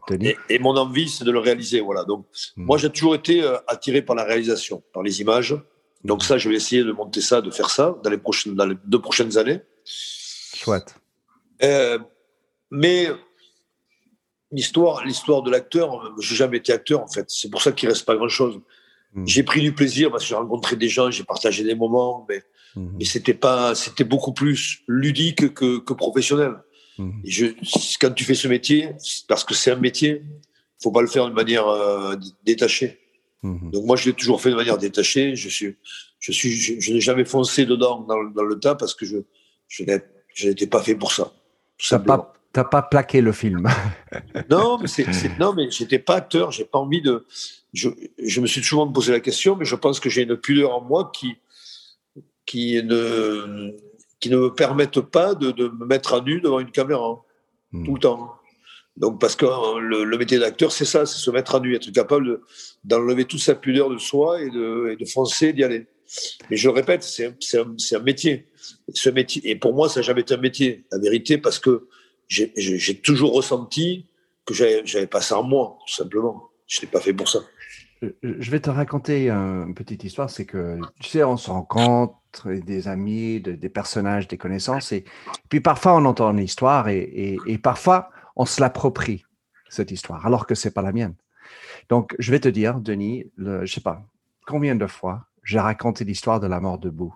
[0.48, 1.80] Et, mon envie, c'est de le réaliser.
[1.80, 2.04] Voilà.
[2.04, 2.64] Donc, hmm.
[2.64, 5.56] moi, j'ai toujours été euh, attiré par la réalisation, par les images.
[6.04, 8.66] Donc ça, je vais essayer de monter ça, de faire ça dans les, prochaines, dans
[8.66, 9.60] les deux prochaines années.
[9.84, 10.94] Chouette.
[11.62, 11.98] Euh,
[12.70, 13.08] mais
[14.52, 17.26] l'histoire, l'histoire de l'acteur, j'ai jamais été acteur en fait.
[17.28, 18.60] C'est pour ça qu'il reste pas grand chose.
[19.14, 19.26] Hmm.
[19.26, 22.42] J'ai pris du plaisir parce que j'ai rencontré des gens, j'ai partagé des moments, mais,
[22.76, 22.96] hmm.
[22.98, 26.54] mais c'était pas, c'était beaucoup plus ludique que, que professionnel.
[26.98, 27.10] Hmm.
[27.24, 27.46] Et je,
[28.00, 28.90] quand tu fais ce métier,
[29.26, 30.22] parce que c'est un métier,
[30.80, 33.00] faut pas le faire de manière euh, détachée.
[33.42, 33.70] Mhm.
[33.70, 35.36] Donc moi, je l'ai toujours fait de manière détachée.
[35.36, 35.76] Je suis,
[36.18, 39.18] je suis, je, n'ai jamais foncé dedans dans, dans, le tas parce que je,
[39.68, 39.84] je
[40.44, 41.32] n'étais pas fait pour ça.
[41.88, 43.68] T'as pas, t'as pas plaqué le film.
[44.50, 45.06] non, mais c'est,
[45.38, 46.50] non, mais j'étais pas acteur.
[46.50, 47.24] J'ai pas envie de.
[47.74, 50.74] Je, je me suis souvent posé la question, mais je pense que j'ai une pudeur
[50.74, 51.36] en moi qui,
[52.46, 53.72] qui ne,
[54.20, 57.22] qui ne me permettent pas de, de me mettre à nu devant une caméra
[57.72, 57.84] hmm.
[57.84, 58.37] tout le temps.
[58.98, 61.90] Donc, parce que euh, le, métier d'acteur, c'est ça, c'est se mettre à nu, être
[61.92, 62.40] capable
[62.82, 65.86] d'enlever toute sa pudeur de soi et de, et foncer, d'y aller.
[66.50, 68.48] Mais je le répète, c'est un, métier.
[68.92, 69.48] Ce métier.
[69.48, 71.86] Et pour moi, ça n'a jamais été un métier, la vérité, parce que
[72.26, 74.06] j'ai toujours ressenti
[74.44, 76.50] que j'avais pas ça en moi, tout simplement.
[76.66, 77.40] Je n'ai pas fait pour ça.
[78.02, 80.28] Je vais te raconter une petite histoire.
[80.28, 84.90] C'est que, tu sais, on se rencontre des amis, des personnages, des connaissances.
[84.92, 85.04] Et
[85.48, 89.24] puis parfois, on entend une histoire et parfois, on se l'approprie,
[89.68, 91.14] cette histoire, alors que c'est pas la mienne.
[91.88, 94.02] Donc, je vais te dire, Denis, le, je sais pas
[94.46, 97.14] combien de fois j'ai raconté l'histoire de la mort debout.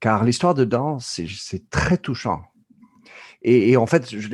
[0.00, 2.44] Car l'histoire dedans, c'est très touchant.
[3.42, 4.28] Et, en fait, je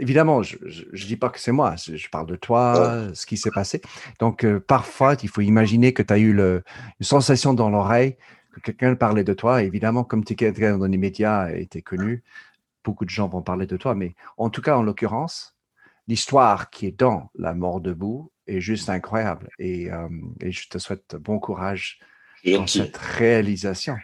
[0.00, 3.50] évidemment, je ne dis pas que c'est moi, je parle de toi, ce qui s'est
[3.50, 3.80] passé.
[4.18, 6.62] Donc, euh, parfois, il faut imaginer que tu as eu le,
[7.00, 8.16] une sensation dans l'oreille,
[8.52, 9.62] que quelqu'un parlait de toi.
[9.62, 12.22] évidemment, comme tu es dans les médias et tu es connu,
[12.84, 15.56] beaucoup de gens vont parler de toi, mais en tout cas, en l'occurrence,
[16.08, 19.48] l'histoire qui est dans La mort debout est juste incroyable.
[19.58, 20.08] Et, euh,
[20.40, 22.00] je te souhaite bon courage
[22.44, 23.96] dans cette réalisation.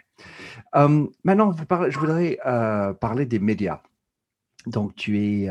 [0.75, 1.53] Euh, maintenant,
[1.89, 3.81] je voudrais euh, parler des médias.
[4.65, 5.49] Donc, tu es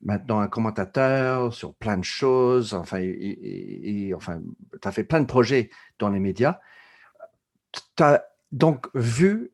[0.00, 2.74] maintenant un commentateur sur plein de choses.
[2.74, 4.40] Enfin, et, enfin
[4.80, 6.60] tu as fait plein de projets dans les médias.
[7.96, 9.52] Tu as donc vu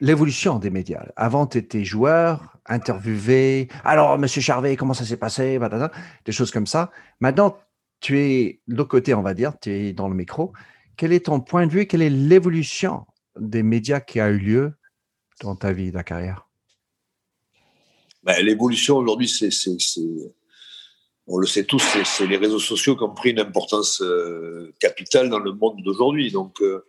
[0.00, 1.04] l'évolution des médias.
[1.16, 3.68] Avant, tu étais joueur, interviewé.
[3.84, 5.58] Alors, Monsieur Charvet, comment ça s'est passé?
[6.24, 6.90] Des choses comme ça.
[7.20, 7.58] Maintenant,
[8.00, 10.52] tu es de l'autre côté, on va dire, tu es dans le micro.
[10.96, 11.86] Quel est ton point de vue?
[11.86, 13.06] Quelle est l'évolution
[13.38, 14.74] des médias qui a eu lieu
[15.40, 16.48] dans ta vie, ta carrière?
[18.22, 19.50] Ben, L'évolution aujourd'hui, c'est,
[21.26, 25.28] on le sait tous, c'est, les réseaux sociaux qui ont pris une importance euh, capitale
[25.28, 26.30] dans le monde d'aujourd'hui.
[26.30, 26.84] Donc, euh,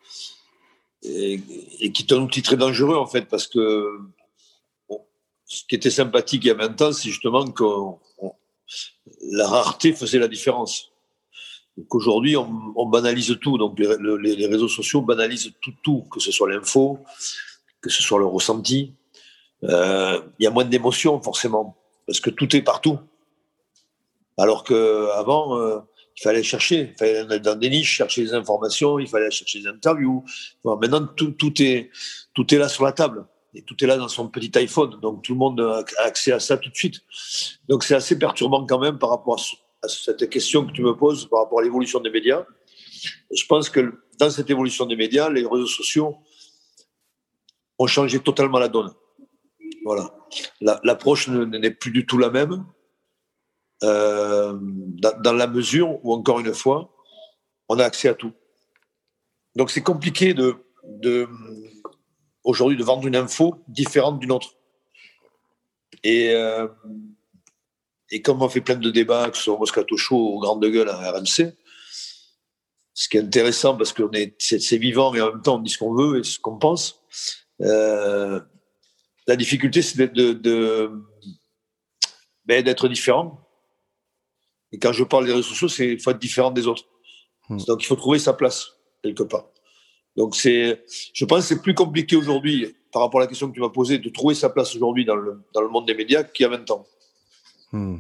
[1.08, 4.00] et, qui est un outil très dangereux en fait parce que
[5.46, 7.63] ce qui était sympathique il y a 20 ans, c'est justement que
[9.32, 10.91] la rareté faisait la différence.
[11.89, 13.58] Qu'aujourd'hui, on, banalise tout.
[13.58, 17.00] Donc, les, réseaux sociaux banalisent tout, tout, que ce soit l'info,
[17.82, 18.93] que ce soit le ressenti.
[19.63, 23.00] Euh, il y a moins d'émotions, forcément, parce que tout est partout.
[24.38, 25.80] Alors qu'avant, euh,
[26.17, 29.62] il fallait chercher, il fallait aller dans des niches, chercher des informations, il fallait chercher
[29.62, 30.23] des interviews.
[30.63, 31.91] maintenant, tout, tout, est,
[32.34, 33.25] tout est là sur la table.
[33.53, 34.99] et tout est là dans son petit iPhone.
[34.99, 37.01] Donc tout le monde a accès à ça tout de suite.
[37.67, 39.39] Donc c'est assez perturbant quand même par rapport
[39.84, 42.45] à cette question que tu me poses par rapport à l'évolution des médias.
[43.32, 46.17] je pense que dans cette évolution des médias, les réseaux sociaux
[47.77, 48.91] ont changé totalement la donne.
[49.86, 50.13] Voilà.
[50.84, 52.65] L'approche n'est plus du tout la même.
[53.84, 56.94] Euh, dans, la mesure où, encore une fois,
[57.70, 58.34] on a accès à tout.
[59.56, 60.56] Donc c'est compliqué de,
[62.44, 64.56] aujourd'hui de vendre une info différente d'une autre.
[66.04, 66.68] Et, euh,
[68.10, 70.90] et comme on fait plein de débats, que ce soit Moscato Show ou Grande Gueule
[70.90, 71.54] à RMC,
[72.94, 74.04] ce qui est intéressant parce que
[74.40, 77.04] c'est vivant et en même temps on dit ce qu'on veut et ce qu'on pense.
[77.62, 78.40] Euh,
[79.28, 80.92] la difficulté, c'est d'être de, de,
[82.46, 83.46] ben, différent.
[84.71, 86.84] Et quand je parle des réseaux sociaux, c'est faut être différent des autres.
[87.49, 87.58] Hmm.
[87.67, 89.45] Donc il faut trouver sa place quelque part.
[90.15, 93.53] Donc c'est, je pense, que c'est plus compliqué aujourd'hui par rapport à la question que
[93.53, 96.23] tu m'as posée de trouver sa place aujourd'hui dans le, dans le monde des médias
[96.23, 96.86] qu'il y a 20 ans.
[97.71, 97.99] Hmm.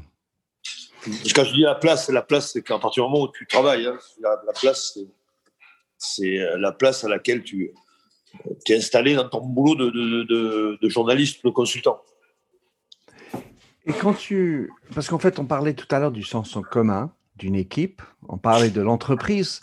[1.35, 3.85] Quand je dis la place, la place, c'est qu'à partir du moment où tu travailles,
[3.85, 4.97] hein, la, place,
[5.97, 7.71] c'est la place à laquelle tu
[8.67, 12.01] es installé dans ton boulot de, de, de, de journaliste, de consultant.
[13.87, 14.69] Et quand tu.
[14.93, 18.37] Parce qu'en fait, on parlait tout à l'heure du sens en commun d'une équipe, on
[18.37, 19.61] parlait de l'entreprise,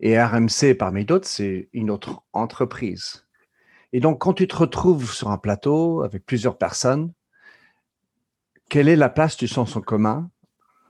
[0.00, 3.26] et RMC, parmi d'autres, c'est une autre entreprise.
[3.94, 7.12] Et donc, quand tu te retrouves sur un plateau avec plusieurs personnes,
[8.68, 10.30] quelle est la place du sens en commun?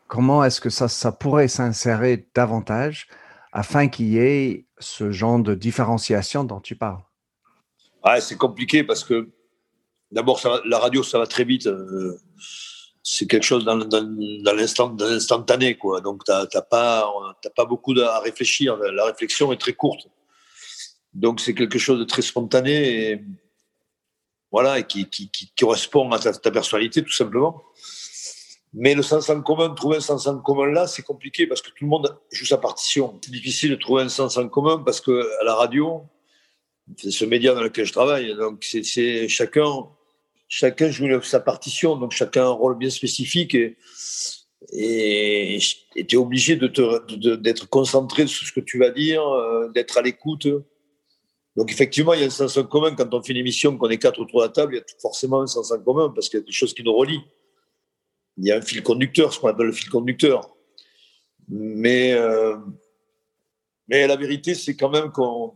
[0.09, 3.07] Comment est-ce que ça, ça pourrait s'insérer davantage
[3.53, 7.03] afin qu'il y ait ce genre de différenciation dont tu parles?
[8.03, 9.31] Ah, C'est compliqué parce que
[10.15, 11.67] d'abord, la radio, ça va très vite.
[11.67, 12.19] Euh,
[13.03, 16.01] c'est quelque chose dans, dans, l'instantané, quoi.
[16.01, 17.13] Donc, tu n'as pas,
[17.55, 18.77] pas beaucoup à réfléchir.
[18.77, 20.09] La réflexion est très courte.
[21.13, 23.21] Donc, c'est quelque chose de très spontané et,
[24.51, 27.63] voilà, et qui, correspond à ta, ta, personnalité, tout simplement.
[28.73, 31.69] Mais le sens en commun, trouver un sens en commun là, c'est compliqué parce que
[31.69, 33.21] tout le monde joue sa partition.
[33.23, 36.03] C'est difficile de trouver un sens en commun parce que à la radio,
[36.97, 38.35] c'est ce média dans lequel je travaille.
[38.35, 39.87] Donc, c'est chacun
[40.55, 43.77] chacun joue sa partition, donc chacun a un rôle bien spécifique et
[44.73, 46.71] et tu es obligé d'être
[47.09, 50.47] de concentré sur ce que tu vas dire, euh, d'être à l'écoute.
[51.57, 53.91] Donc effectivement, il y a un sens en commun quand on fait une émission, qu'on
[53.91, 56.29] est quatre autour de la table, il y a forcément un sens en commun parce
[56.29, 57.21] qu'il y a quelque chose qui nous relie.
[58.39, 60.51] Il y a un fil conducteur, ce qu'on appelle le fil conducteur.
[61.49, 62.57] Mais, euh,
[63.89, 65.55] mais la vérité, c'est quand même qu'on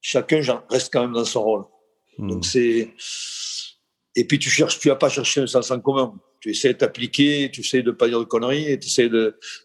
[0.00, 1.64] chacun reste quand même dans son rôle.
[2.18, 2.42] Donc hmm.
[2.42, 2.94] c'est
[4.18, 6.12] et puis tu cherches, tu vas pas chercher un sens en commun.
[6.40, 9.08] Tu essaies de t'appliquer, tu essaies de pas dire de conneries, et tu essaies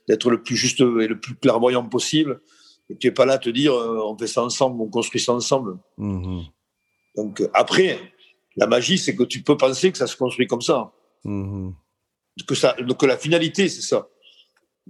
[0.07, 2.39] d'être le plus juste et le plus clairvoyant possible.
[2.87, 5.19] Et tu n'es pas là à te dire, euh, on fait ça ensemble, on construit
[5.19, 5.79] ça ensemble.
[5.97, 6.43] Mm-hmm.
[7.15, 7.97] Donc euh, après,
[8.55, 10.93] la magie, c'est que tu peux penser que ça se construit comme ça.
[11.25, 11.73] Mm-hmm.
[12.47, 14.07] Que, ça que la finalité, c'est ça.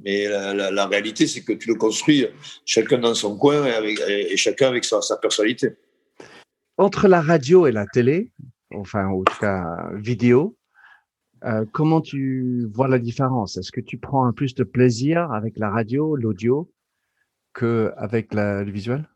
[0.03, 2.25] Mais la, réalité, c'est que tu le construis
[2.65, 5.69] chacun dans son coin et, avec, et chacun avec sa, sa personnalité.
[6.77, 8.31] Entre la radio et la télé,
[8.73, 10.57] enfin, en tout cas, vidéo.
[11.45, 13.57] Euh, comment tu vois la différence?
[13.57, 16.71] Est-ce que tu prends un plus de plaisir avec la radio, l'audio,
[17.53, 19.09] qu'avec le visuel?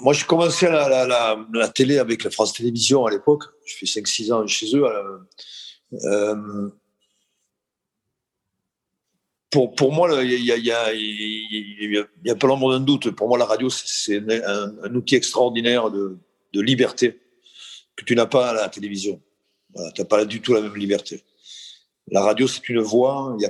[0.00, 3.44] Moi, j'ai commencé à la, télé avec la France Télévisions à l'époque.
[3.66, 4.84] Je fais 5-6 ans chez eux.
[5.92, 6.68] Euh,
[9.50, 13.10] pour, pour moi, il y a, y, a, y a, pas l'ombre d'un doute.
[13.12, 16.18] Pour moi, la radio, c'est un, un, outil extraordinaire de,
[16.54, 17.20] de liberté
[17.98, 19.20] que tu n'as pas à la télévision.
[19.94, 21.24] tu n'as pas du tout la même liberté.
[22.10, 23.44] La radio, c'est une voix, il n'y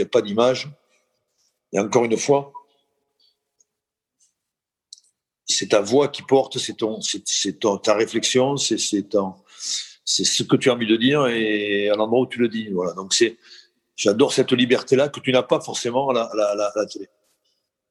[0.00, 0.68] a pas d'image.
[1.72, 2.52] Et encore une fois,
[5.46, 6.76] c'est ta voix qui porte, c'est
[7.60, 12.40] ta réflexion, c'est ce que tu as envie de dire et à l'endroit où tu
[12.40, 12.70] le dis.
[12.70, 12.94] Voilà.
[12.94, 13.14] Donc
[13.94, 17.08] j'adore cette liberté-là que tu n'as pas forcément à la télé.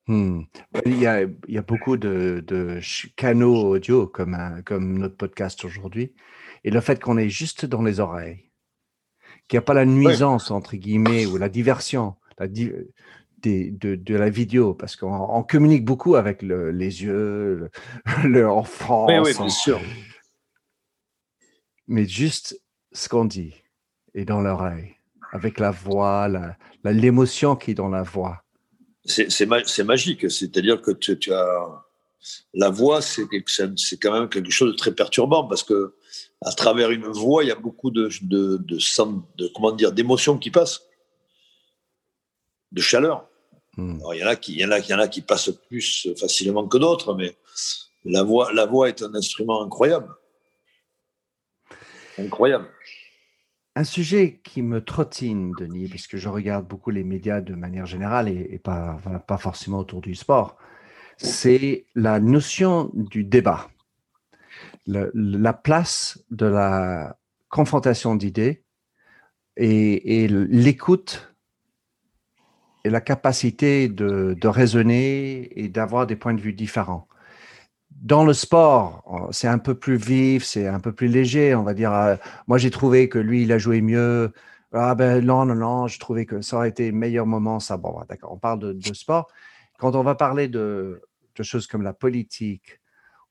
[0.07, 0.41] Hmm.
[0.85, 2.79] Il, y a, il, y a, beaucoup de, de
[3.15, 6.13] canaux audio comme, comme notre podcast aujourd'hui.
[6.63, 8.49] Et le fait qu'on est juste dans les oreilles,
[9.47, 12.87] qu'il n'y a pas la nuisance, entre guillemets, ou la diversion la de,
[13.43, 17.69] de, la vidéo, parce qu'on communique beaucoup avec les yeux,
[18.23, 19.11] le, en France.
[19.23, 19.79] Oui, bien sûr.
[21.87, 22.59] Mais juste
[22.91, 23.53] ce qu'on dit
[24.13, 24.95] est dans l'oreille,
[25.31, 26.29] avec la voix,
[26.83, 28.43] l'émotion qui est dans la voix
[29.05, 30.29] c'est magique.
[30.31, 31.83] C'est-à-dire que tu, as
[32.53, 33.27] la voix, c'est
[34.01, 35.95] quand même quelque chose de très perturbant parce que
[36.43, 40.51] à travers une voix, il y a beaucoup de, de, de, comment dire d'émotions qui
[40.51, 40.81] passent,
[42.71, 43.27] de chaleur.
[43.77, 43.99] Hmm.
[44.13, 45.51] il y en a qui, il y en a, il y en a qui passent
[45.69, 47.37] plus facilement que d'autres, mais
[48.03, 50.13] la voix, la voix est un instrument incroyable.
[52.17, 52.67] Incroyable.
[53.75, 58.27] Un sujet qui me trottine, Denis, puisque je regarde beaucoup les médias de manière générale
[58.27, 58.99] et, pas,
[59.39, 60.57] forcément autour du sport,
[61.17, 63.69] c'est la notion du débat.
[64.87, 67.17] la place de la
[67.49, 68.63] confrontation d'idées
[69.55, 71.33] et, l'écoute
[72.83, 77.07] et la capacité de raisonner et d'avoir des points de vue différents.
[78.01, 81.53] Dans le sport, c'est un peu plus vif, c'est un peu plus léger.
[81.53, 82.15] On va dire, euh,
[82.47, 84.33] moi j'ai trouvé que lui, il a joué mieux.
[84.73, 87.59] Ah ben non, non, non, je trouvais que ça aurait été le meilleur moment.
[87.59, 89.27] Ça, bon, d'accord, on parle de, sport.
[89.77, 91.01] Quand on va parler de,
[91.41, 92.81] choses comme la politique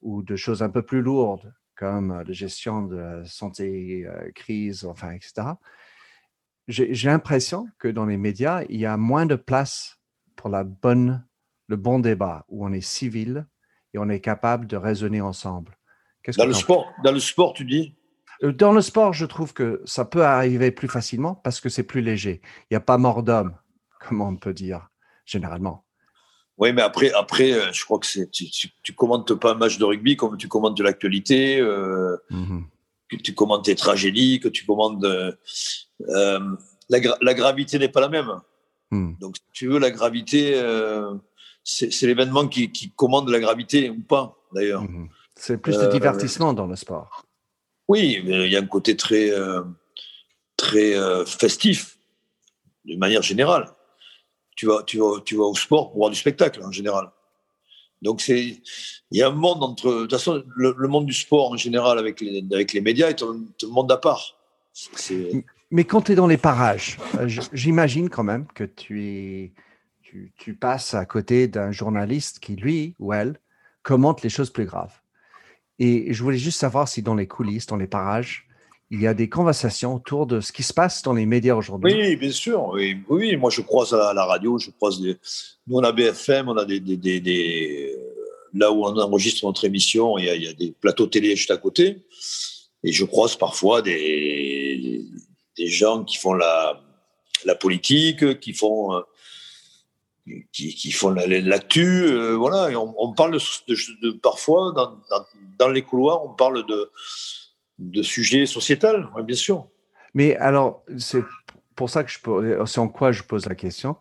[0.02, 4.85] ou de choses un peu plus lourdes, comme la gestion de la santé, euh, crise,
[4.85, 5.48] enfin, etc.,
[6.68, 9.98] j'ai l'impression que dans les médias, il y a moins de place
[10.37, 11.26] pour la bonne,
[11.66, 13.46] le bon débat, où on est civil
[13.94, 15.76] et on est capable de raisonner ensemble.
[16.37, 17.94] Dans le, sport, dans le sport, tu dis?
[18.42, 21.83] Euh, Dans le sport, je trouve que ça peut arriver plus facilement parce que c'est
[21.83, 22.42] plus léger.
[22.64, 23.55] Il n'y a pas mort d'homme,
[24.00, 24.90] comme on peut dire,
[25.24, 25.85] généralement.
[26.59, 28.50] Oui, mais après, après euh, je crois que tu,
[28.83, 31.59] tu, commentes pas un match de rugby comme tu commentes de l'actualité.
[31.59, 32.64] Euh, mmh
[33.11, 35.05] que tu commandes tes tragédies, que tu commandes.
[35.05, 35.33] Euh,
[36.09, 36.40] euh,
[36.88, 38.40] la, gravité n'est pas la même.
[38.90, 39.14] Hmm.
[39.20, 41.14] Donc, si tu veux, la gravité, euh,
[41.90, 44.83] c'est l'événement qui, commande la gravité ou pas, d'ailleurs.
[44.83, 45.09] Hmm.
[45.35, 47.24] C'est plus de divertissement dans le sport.
[47.88, 49.30] Oui, mais il y a un côté très,
[50.56, 51.98] très festif,
[52.85, 53.72] de manière générale.
[54.54, 57.11] Tu vas, tu, vas, tu vas au sport pour voir du spectacle, en général.
[58.02, 58.61] Donc c'est,
[59.11, 61.98] il y a un monde entre, de toute façon, le, monde du sport en général
[61.98, 64.37] avec les, avec les médias est un, monde à part.
[65.70, 69.52] Mais quand tu es dans les parages, euh, j'imagine quand même que tu es,
[70.36, 73.38] tu, passes à côté d'un journaliste qui lui ou elle
[73.82, 75.00] commente les choses plus graves.
[75.78, 78.46] Et je voulais juste savoir si dans les coulisses, dans les parages,
[78.90, 81.94] il y a des conversations autour de ce qui se passe dans les médias aujourd'hui.
[81.94, 82.74] Oui, bien sûr.
[83.08, 85.16] Oui, moi je croise à la, radio, je croise des.
[85.66, 87.96] Nous on a BFM, on a des,
[88.52, 92.02] là où on enregistre notre émission, il y, a, des plateaux télé juste à côté,
[92.82, 95.04] et je croise parfois des,
[95.56, 96.82] des gens qui font la,
[97.44, 99.00] la politique, qui font euh,
[100.52, 102.70] qui, qui, font l'actu, euh, voilà.
[102.78, 104.98] On, parle de, parfois dans,
[105.59, 106.90] dans, les couloirs, on parle de
[107.80, 109.66] de sujets sociétals, bien sûr.
[110.14, 111.24] Mais alors, c'est
[111.74, 113.96] pour ça que je c'est en quoi je pose la question.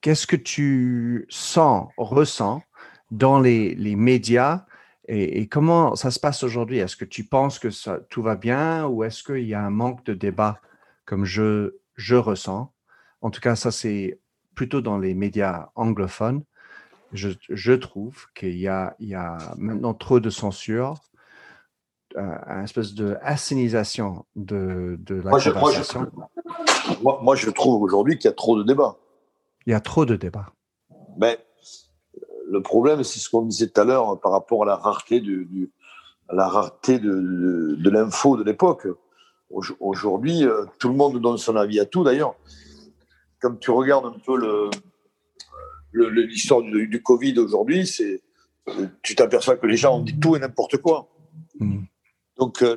[0.00, 2.62] Qu'est-ce que tu sens, ressens
[3.10, 4.66] dans les, les médias
[5.08, 6.78] et, comment ça se passe aujourd'hui?
[6.78, 7.68] Est-ce que tu penses que
[8.08, 10.60] tout va bien ou est-ce qu'il y a un manque de débat
[11.04, 12.72] comme je, je ressens?
[13.20, 14.18] En tout cas, ça c'est
[14.56, 16.42] plutôt dans les médias anglophones.
[17.12, 20.96] Je, je trouve qu'il y a, il y a maintenant trop de censure,
[22.16, 26.10] une espèce de assénisation de, de la moi, conversation.
[27.02, 28.96] moi, moi, je trouve aujourd'hui qu'il y a trop de débats.
[29.66, 30.52] Il y a trop de débats.
[31.18, 31.38] Mais
[32.48, 35.70] le problème, c'est ce qu'on disait tout à l'heure par rapport à la rareté, du,
[36.32, 38.86] la rareté de, de, l'info de l'époque.
[39.80, 42.02] Aujourd'hui, euh, tout le monde donne son avis à tout.
[42.02, 42.34] D'ailleurs,
[43.40, 44.70] comme tu regardes un peu
[45.92, 48.22] l'histoire le, du, Covid aujourd'hui, c'est
[49.02, 51.08] tu t'aperçois que les gens ont dit tout et n'importe quoi.
[51.60, 51.84] Mmh.
[52.38, 52.76] Donc euh,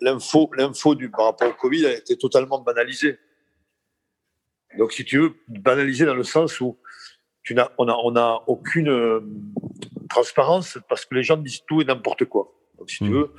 [0.00, 3.18] l'info, l'info du par rapport au Covid a été totalement banalisée.
[4.78, 6.78] Donc si tu veux banaliser dans le sens où
[7.42, 9.20] tu n'as, on a, on a aucune euh,
[10.08, 12.54] transparence parce que les gens disent tout et n'importe quoi.
[12.78, 13.12] Donc si tu hmm.
[13.12, 13.34] veux,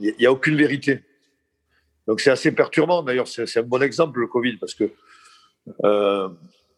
[0.00, 1.02] il n'y a aucune vérité.
[2.06, 3.02] Donc c'est assez perturbant.
[3.02, 4.92] D'ailleurs, c'est, un bon exemple le Covid parce que
[5.84, 6.28] euh,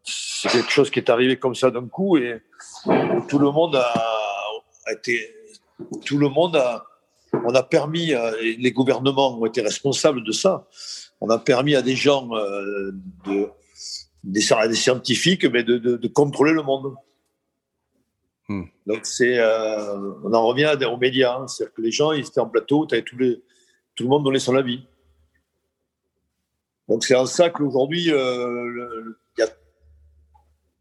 [0.02, 2.42] c'est quelque chose qui est arrivé comme ça d'un coup et
[3.28, 3.92] tout le monde a,
[4.86, 5.34] a été,
[6.04, 6.86] tout le monde a
[7.44, 10.66] on a permis, euh, les gouvernements ont été responsables de ça,
[11.20, 12.92] on a permis à des gens, euh,
[13.26, 13.48] de,
[14.24, 16.94] des, scientifiques, mais de, contrôler le monde.
[18.48, 18.64] Hmm.
[18.86, 21.48] Donc c'est, euh, on en revient aux médias, hein.
[21.48, 23.42] c'est-à-dire que les gens, ils étaient en plateau, avais tous les,
[23.94, 24.86] tout le monde donnait son avis.
[26.88, 29.48] Donc c'est en ça qu'aujourd'hui, il y a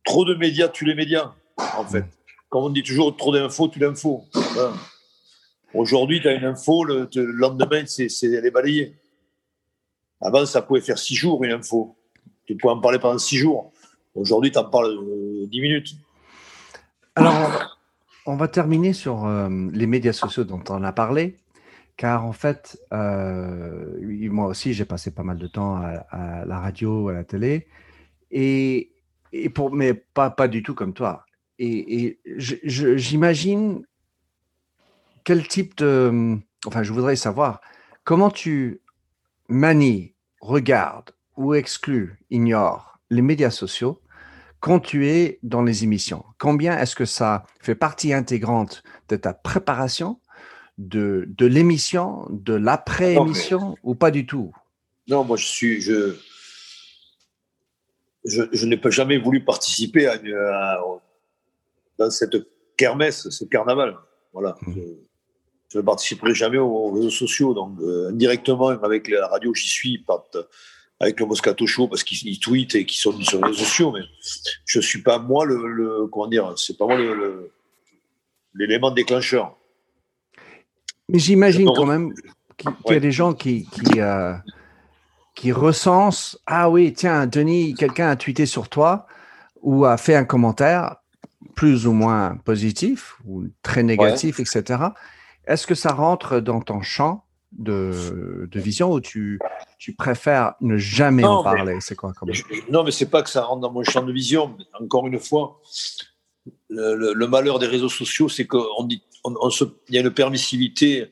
[0.05, 2.01] trop de médias tuent les médias, en fait.
[2.01, 2.09] Hmm.
[2.49, 4.23] Comme on dit toujours, trop d'infos tue l'info.
[5.73, 8.95] Aujourd'hui, tu as une info, le, lendemain, c'est, elle est balayée.
[10.21, 11.97] Avant, ça pouvait faire six jours une info.
[12.45, 13.73] Tu pouvais en parler pendant six jours.
[14.13, 15.95] Aujourd'hui, tu en parles euh, dix minutes.
[17.15, 17.35] Alors,
[18.25, 21.35] on va terminer sur euh, les médias sociaux dont on a parlé,
[21.97, 27.09] car en fait, euh, moi aussi, j'ai passé pas mal de temps à, la radio,
[27.09, 27.67] à la télé,
[28.31, 28.91] et,
[29.53, 31.25] pour, mais pas, pas du tout comme toi.
[31.57, 32.19] Et, et
[32.65, 33.85] j'imagine
[35.23, 36.37] quel type de...
[36.65, 37.61] Enfin, je voudrais savoir,
[38.03, 38.81] comment tu
[39.47, 44.01] manies, regardes ou exclues, ignores les médias sociaux
[44.59, 49.31] quand tu es dans les émissions Combien est-ce que ça fait partie intégrante de ta
[49.33, 50.19] préparation,
[50.77, 54.53] de, de l'émission, de l'après-émission ou pas du tout?
[55.07, 55.81] Non, moi je suis...
[55.81, 56.15] Je...
[58.27, 60.79] Je, n'ai pas jamais voulu participer à,
[61.99, 62.35] dans cette
[62.75, 63.97] kermesse, ce carnaval.
[64.33, 64.55] Voilà.
[64.63, 64.73] Mmh.
[65.69, 67.53] Je, ne participerai jamais aux réseaux sociaux.
[67.53, 70.03] Donc, euh, indirectement, avec la radio, j'y suis,
[70.99, 73.91] avec le Moscato Show, parce qu'ils tweetent et qu'ils sont sur les réseaux sociaux.
[73.91, 74.01] Mais
[74.65, 76.97] je ne suis pas, moi, le, comment dire, c'est pas moi
[78.55, 79.55] l'élément déclencheur.
[81.09, 82.13] Mais j'imagine quand même
[82.57, 84.33] qu'il y a des gens qui, qui, euh,
[85.35, 89.05] qui recensent Ah oui, tiens, Denis, quelqu'un a tweeté sur toi
[89.61, 90.97] ou a fait un commentaire
[91.55, 94.83] plus ou moins positif ou très négatif, etc.
[95.45, 99.39] Est-ce que ça rentre dans ton champ de, vision ou tu,
[99.77, 101.77] tu préfères ne jamais en parler?
[101.79, 102.31] C'est quoi comme...
[102.69, 104.57] Non, mais c'est pas que ça rentre dans mon champ de vision.
[104.79, 105.61] Encore une fois,
[106.75, 108.99] le, malheur des réseaux sociaux, c'est qu'il
[109.89, 111.11] y a une permissivité.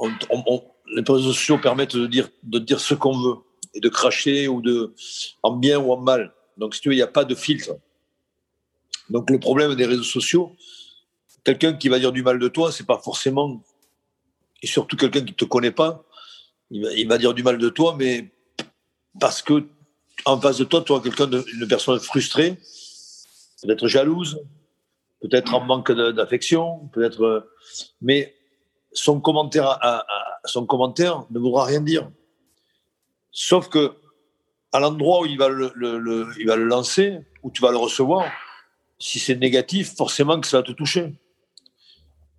[0.00, 3.36] les réseaux sociaux permettent de dire, de dire ce qu'on veut
[3.74, 4.94] et de cracher ou de,
[5.42, 6.32] en bien ou en mal.
[6.56, 7.74] Donc, si tu veux, il n'y a pas de filtre.
[9.10, 10.56] Donc le problème des réseaux sociaux,
[11.44, 13.62] quelqu'un qui va dire du mal de toi, c'est pas forcément,
[14.62, 16.04] et surtout quelqu'un qui ne te connaît pas,
[16.70, 18.32] il va, dire du mal de toi, mais
[19.20, 19.66] parce que
[20.24, 22.58] en face de toi, tu as quelqu'un, une personne frustrée,
[23.64, 24.40] peut-être jalouse,
[25.20, 27.48] peut-être en manque d'affection, peut-être,
[28.00, 28.34] mais
[28.92, 29.78] son commentaire,
[30.44, 32.10] son commentaire ne voudra rien dire.
[33.32, 33.94] Sauf que
[34.72, 38.30] à l'endroit où il va il va le lancer, où tu vas le recevoir,
[38.98, 41.14] si c'est négatif, forcément que ça va te toucher.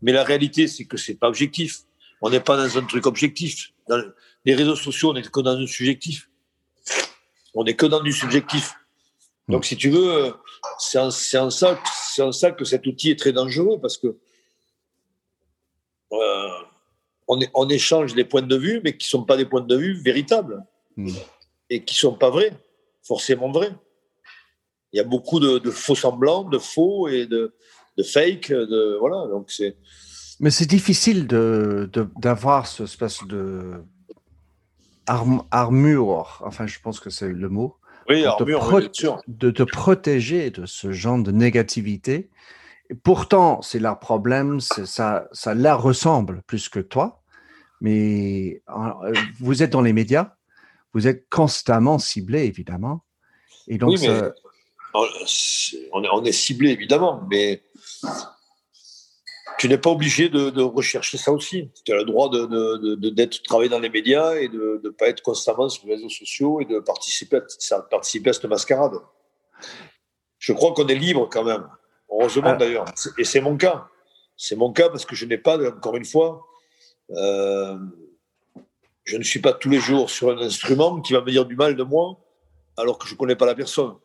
[0.02, 1.80] Mais la réalité, c'est que c'est pas objectif.
[2.22, 3.74] On n'est pas dans un truc objectif.
[3.88, 4.02] Dans
[4.46, 6.30] les réseaux sociaux, on n'est que dans un subjectif.
[7.54, 8.74] On n'est que dans du subjectif.
[9.48, 10.34] Donc, si tu veux,
[10.80, 11.46] c'est en, ça,
[12.20, 14.18] en ça que cet outil est très dangereux parce que
[16.14, 16.50] euh,
[17.28, 19.94] on, échange des points de vue, mais qui ne sont pas des points de vue
[20.02, 20.64] véritables
[20.96, 21.10] hmm.
[21.70, 22.54] et qui ne sont pas vrais,
[23.04, 23.74] forcément vrais
[24.96, 27.54] il y a beaucoup de, faux semblants, de faux et de,
[27.98, 28.50] de fake.
[28.52, 29.76] De, voilà, donc c'est.
[30.40, 33.84] Mais c'est difficile de, d'avoir ce espèce de
[35.06, 37.76] armure, enfin je pense que c'est le mot,
[38.10, 42.30] oui, de, de te protéger de ce genre de négativité.
[42.90, 47.24] Et pourtant, c'est leur problème, ça, ça leur ressemble plus que toi.
[47.82, 50.36] Mais euh, vous êtes dans les médias,
[50.94, 53.04] vous êtes constamment ciblé, évidemment.
[53.68, 54.32] Et donc, oui, mais
[54.94, 57.64] on est, ciblé évidemment, mais
[59.58, 61.72] tu n'es pas obligé de, rechercher ça aussi.
[61.86, 65.22] Tu as le droit de, d'être travailler dans les médias et de ne pas être
[65.22, 67.38] constamment sur les réseaux sociaux et de participer
[67.72, 68.96] à, participer à cette mascarade.
[70.40, 71.68] Je crois qu'on est libre quand même.
[72.10, 72.56] Heureusement ah.
[72.56, 72.86] d'ailleurs.
[73.18, 73.88] Et c'est mon cas.
[74.38, 76.46] C'est mon cas parce que je n'ai pas, encore une fois,
[77.12, 77.78] euh,
[79.06, 81.56] je ne suis pas tous les jours sur un instrument qui va me dire du
[81.56, 82.20] mal de moi
[82.78, 83.96] alors que je ne connais pas la personne.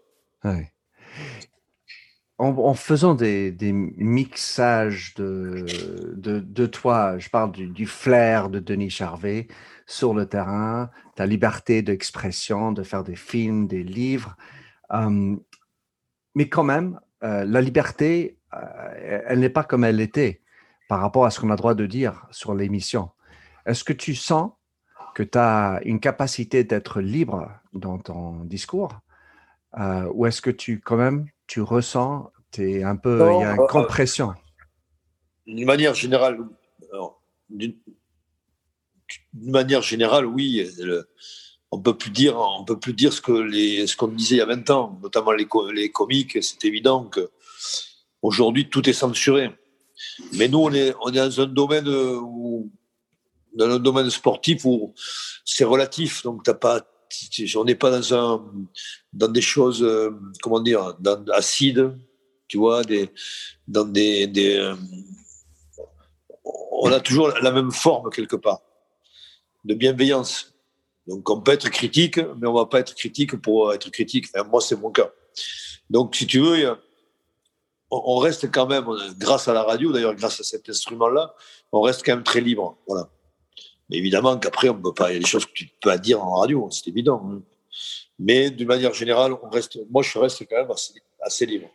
[0.44, 0.72] Ouais
[2.40, 5.66] en, faisant des, mixages de,
[6.16, 9.48] de, toi, je parle du, flair de Denis Charvet
[9.86, 14.36] sur le terrain, ta liberté d'expression, de faire des films, des livres.
[14.88, 15.40] Hum,
[16.34, 20.40] mais quand même, euh, la liberté, euh, elle n'est pas comme elle était
[20.88, 23.10] par rapport à ce qu'on a droit de dire sur l'émission.
[23.66, 24.52] Est-ce que tu sens
[25.14, 28.98] que tu as une capacité d'être libre dans ton discours
[29.78, 33.54] euh, ou est-ce que tu, quand même, tu ressens, es un peu, il y a
[33.54, 34.34] une euh, compression
[35.48, 36.38] D'une manière générale,
[37.50, 37.74] d'une
[39.34, 40.64] manière générale, oui.
[41.72, 44.38] on peut plus dire, on peut plus dire ce que les, ce qu'on disait il
[44.38, 46.38] y a 20 ans, notamment les, les comiques.
[46.40, 47.32] C'est évident que
[48.22, 49.50] aujourd'hui tout est censuré.
[50.34, 52.70] Mais nous, on est, on est dans un domaine où,
[53.54, 54.94] dans un domaine sportif où
[55.44, 56.22] c'est relatif.
[56.22, 56.86] Donc, t'as pas,
[57.56, 58.52] on n'est pas dans, un,
[59.12, 60.10] dans des choses, euh,
[60.42, 61.96] comment dire, dans, acides,
[62.48, 63.10] tu vois, des,
[63.66, 64.74] dans des, euh,
[66.72, 68.60] on a toujours la même forme quelque part
[69.64, 70.54] de bienveillance.
[71.06, 74.26] Donc on peut être critique, mais on va pas être critique pour être critique.
[74.50, 75.10] moi, c'est mon cas.
[75.88, 76.76] Donc si tu veux,
[77.90, 78.86] on reste quand même,
[79.18, 81.34] grâce à la radio, d'ailleurs grâce à cet instrument-là,
[81.72, 82.78] on reste quand même très libre.
[82.86, 83.10] Voilà.
[83.90, 85.98] Mais évidemment qu'après, on peut pas, il y a des choses que tu peux pas
[85.98, 87.22] dire en radio, c'est évident.
[87.28, 87.42] Hein.
[88.18, 90.70] Mais d'une manière générale, on reste, moi, je reste quand même
[91.22, 91.68] assez, libre.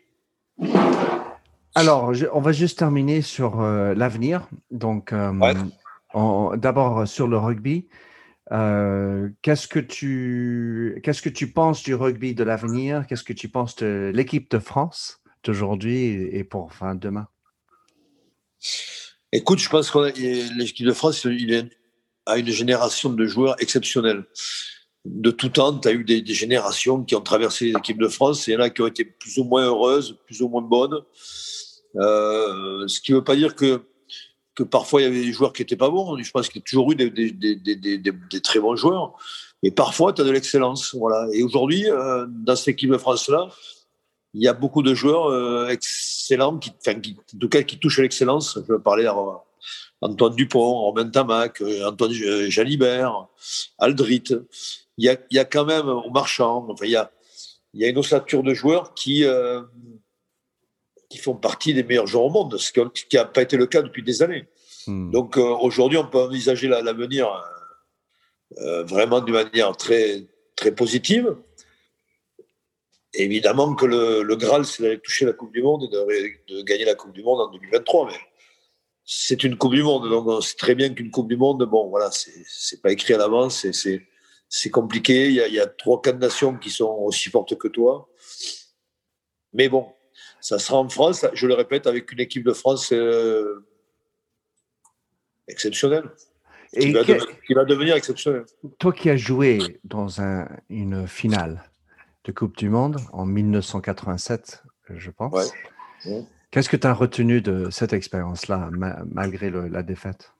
[1.74, 4.48] Alors, on va juste terminer sur l'avenir.
[4.72, 5.14] Donc,
[6.14, 7.88] d'abord sur le rugby.
[8.50, 13.08] qu'est-ce que tu qu'est-ce que tu penses du rugby de l'avenir?
[13.08, 17.28] Qu'est-ce que tu penses de l'équipe de France d'aujourd'hui et pour enfin demain?
[19.32, 20.00] Écoute, je pense que
[20.58, 21.70] l'équipe de France il
[22.26, 24.24] a une génération de joueurs exceptionnels.
[25.06, 28.48] De tout temps, tu as eu des, générations qui ont traversé l'équipe de France.
[28.48, 30.62] Et il y en a qui ont été plus ou moins heureuses, plus ou moins
[30.62, 31.00] bonnes.
[31.98, 33.84] Euh, ce qui ne veut pas dire que,
[34.56, 36.18] que parfois il y avait des joueurs qui n'étaient pas bons.
[36.18, 39.16] Je pense qu'il y a toujours eu des, des, des, des très bons joueurs.
[39.62, 40.96] Mais parfois, tu as de l'excellence.
[40.96, 41.28] Voilà.
[41.34, 43.50] Et aujourd'hui, euh, dans cette équipe de France-là,
[44.34, 47.80] il y a beaucoup de joueurs euh, excellents, qui, enfin, qui, en tout cas, qui
[47.80, 48.60] touchent à l'excellence.
[48.68, 49.16] Je vais parler à
[50.06, 53.28] Antoine Dupont, Romain Tamac, euh, Antoine Jalibert,
[53.80, 54.24] Aldrit.
[54.98, 57.12] Il y a, il y a quand même au marchand, enfin, il y a,
[57.74, 59.62] il y a une ossature de joueurs qui, euh,
[61.10, 63.82] qui font partie des meilleurs joueurs au monde, ce qui n'a pas été le cas
[63.82, 64.48] depuis des années.
[64.88, 65.12] Hmm.
[65.12, 67.28] Donc aujourd'hui, on peut envisager l'avenir
[68.88, 70.26] vraiment d'une manière très,
[70.56, 71.36] très positive.
[73.14, 76.86] Évidemment que le, le Graal, c'est d'aller toucher la Coupe du Monde et de, gagner
[76.86, 78.08] la Coupe du Monde en 2023.
[78.08, 78.18] Mais
[79.06, 81.90] c'est une Coupe du Monde, donc on sait très bien qu'une Coupe du Monde, bon,
[81.90, 85.28] voilà, c'est pas écrit à l'avance, c'est compliqué.
[85.28, 88.10] Il y, a, il y a trois, quatre nations qui sont aussi fortes que toi.
[89.54, 89.94] Mais bon,
[90.42, 93.66] ça sera en France, je le répète, avec une équipe de France euh,
[95.48, 96.10] exceptionnelle.
[96.74, 98.46] Et qui, va qui, va devenir exceptionnelle.
[98.80, 101.64] Toi qui as joué dans un, une finale,
[102.26, 105.54] de Coupe du Monde en 1987, je pense.
[106.56, 108.70] Qu'est-ce que tu as retenu de cette expérience-là,
[109.12, 110.32] malgré la défaite?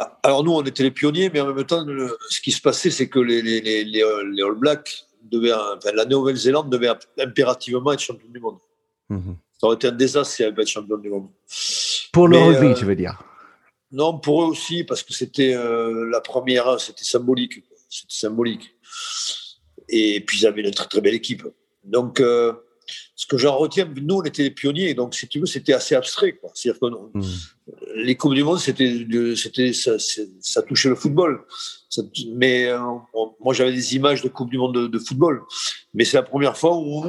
[0.00, 1.86] Ah, Alors nous, on était les pionniers, mais en même temps,
[2.28, 6.70] ce qui se passait, c'est que les, les, les, All Blacks, devaient, enfin, la Nouvelle-Zélande
[6.70, 8.58] devait impérativement être champion du monde.
[9.10, 9.36] Mhm.
[9.60, 11.28] Ça aurait été un désastre si elle avait été champion du monde.
[12.12, 13.22] Pour le rugby, euh, tu veux dire?
[13.92, 17.62] Non, pour eux aussi, parce que c'était euh, la première, c'était symbolique.
[17.88, 18.74] C'était symbolique.
[19.88, 21.46] Et puis, ils avaient une très, très belle équipe.
[21.84, 22.54] Donc, euh,
[23.14, 24.94] ce que j'en retiens, nous, on était les pionniers.
[24.94, 26.38] Donc, si tu veux, c'était assez abstrait.
[26.54, 26.86] C'est-à-dire que
[27.18, 27.22] mmh.
[27.96, 29.92] les Coupes du Monde, c'était, c'était, ça,
[30.40, 31.44] ça, touchait le football.
[32.34, 32.78] mais euh,
[33.40, 35.42] moi, j'avais des images de Coupe du Monde de, football.
[35.94, 37.04] Mais c'est la première fois où,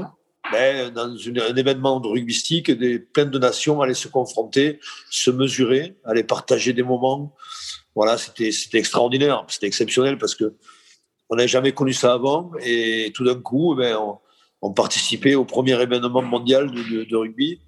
[0.51, 4.79] ben, dans un événement de rugbystique, des, plein de nations allaient se confronter,
[5.09, 7.33] se mesurer, allaient partager des moments.
[7.95, 9.45] Voilà, c'était, c'était extraordinaire.
[9.47, 10.55] C'était exceptionnel parce que
[11.29, 12.51] on n'a jamais connu ça avant.
[12.61, 14.19] Et tout d'un coup, ben, on,
[14.69, 17.59] participait au premier événement mondial de, rugby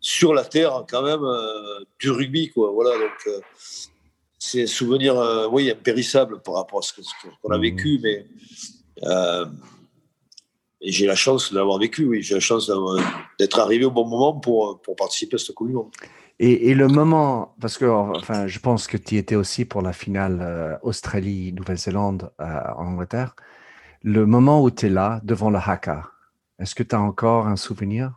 [0.00, 2.50] sur la terre, quand même, euh, du rugby.
[2.50, 2.70] Quoi.
[2.70, 3.40] Voilà, donc, euh,
[4.38, 7.60] c'est un souvenir, euh, oui, impérissable par rapport à ce qu'on a mmh.
[7.60, 8.00] vécu.
[8.02, 8.26] Mais
[10.82, 12.22] et j'ai la chance d'avoir vécu, oui.
[12.22, 12.70] J'ai la chance
[13.38, 15.90] d'être arrivé au bon moment pour, pour participer à cette Coupe du Monde.
[16.42, 20.38] Et, le moment, parce que enfin, je pense que tu étais aussi pour la finale
[20.40, 22.44] euh, Australie-Nouvelle-Zélande euh,
[22.78, 23.36] en Angleterre,
[24.02, 26.10] le moment où tu es là, devant le Haka,
[26.58, 28.12] est-ce que tu as encore un souvenir?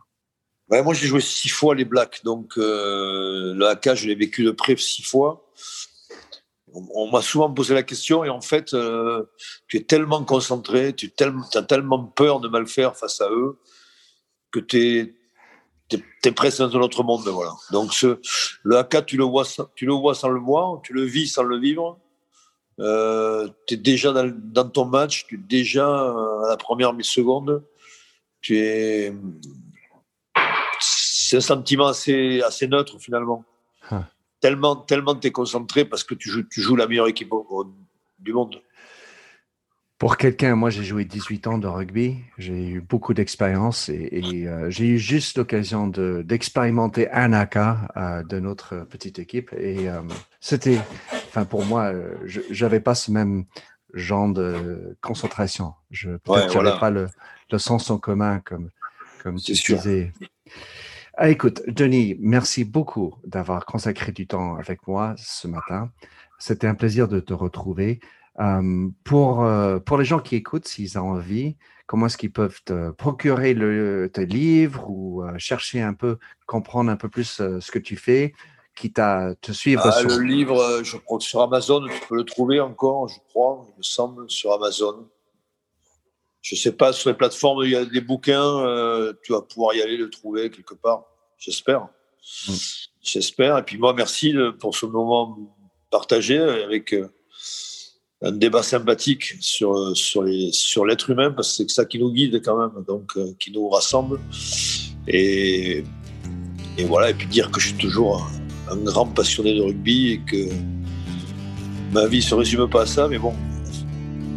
[0.70, 4.44] Ouais, Moi, j'ai joué six fois les Blacks, donc euh, le Haka, je l'ai vécu
[4.44, 5.50] de près six fois.
[6.72, 8.74] On, m'a souvent posé la question, et en fait,
[9.68, 13.58] tu es tellement concentré, tu as tellement peur de mal faire face à eux,
[14.50, 15.14] que tu es
[15.88, 17.26] tu es, presque dans un autre monde.
[17.28, 17.52] Voilà.
[17.70, 18.18] Donc ce,
[18.62, 21.42] le AK, tu le, vois, tu le vois sans le voir, tu le vis sans
[21.42, 21.98] le vivre.
[22.80, 27.64] Euh, tu es déjà dans, ton match, tu es déjà à la première seconde.
[28.40, 29.14] Tu es...
[30.80, 33.44] C'est un sentiment assez, assez neutre finalement.
[33.90, 34.06] Hein.
[34.40, 37.30] Tellement, tellement tu es concentré parce que tu joues, tu joues la meilleure équipe
[38.18, 38.60] du monde.
[39.98, 44.68] Pour quelqu'un, moi j'ai joué 18 ans de rugby, j'ai eu beaucoup d'expérience et, euh,
[44.68, 50.02] j'ai eu juste l'occasion d'expérimenter un AK euh, de notre petite équipe et euh,
[50.40, 50.80] c'était,
[51.28, 51.92] enfin pour moi,
[52.24, 53.44] je n'avais pas ce même
[53.92, 55.74] genre de concentration.
[55.92, 57.08] Je n'avais pas le,
[57.56, 58.70] sens en commun comme,
[59.22, 60.12] comme tu disais.
[61.16, 65.92] Ah, écoute, Denis, merci beaucoup d'avoir consacré du temps avec moi ce matin.
[66.40, 68.00] C'était un plaisir de te retrouver
[69.04, 69.46] pour,
[69.84, 71.56] pour les gens qui écoutent, s'ils ont envie,
[71.86, 76.96] comment est-ce qu'ils peuvent te procurer le, tes livres ou chercher un peu, comprendre un
[76.96, 78.34] peu plus ce que tu fais,
[78.74, 82.24] quitte à te suivre ah, Le livre, je crois que sur Amazon, tu peux le
[82.24, 85.08] trouver encore, je crois, il me semble, sur Amazon.
[86.42, 89.74] Je ne sais pas, sur les plateformes, il y a des bouquins, tu vas pouvoir
[89.74, 91.04] y aller le trouver quelque part,
[91.38, 91.88] j'espère.
[92.48, 92.52] Mmh.
[93.04, 93.58] J'espère.
[93.58, 95.38] Et puis moi, merci pour ce moment
[95.90, 96.94] partagé avec
[98.24, 102.10] un débat sympathique sur, sur, les, sur l'être humain, parce que c'est ça qui nous
[102.10, 104.18] guide quand même, donc euh, qui nous rassemble.
[105.06, 105.84] Et
[106.76, 108.28] et voilà, et puis dire que je suis toujours
[108.68, 110.48] un, grand passionné de rugby et que
[111.92, 113.32] ma vie se résume pas à ça, mais bon,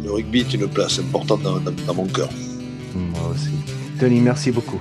[0.04, 2.28] le rugby est une place importante dans, mon cœur.
[2.94, 3.50] Moi aussi.
[3.98, 4.80] Tony, merci beaucoup.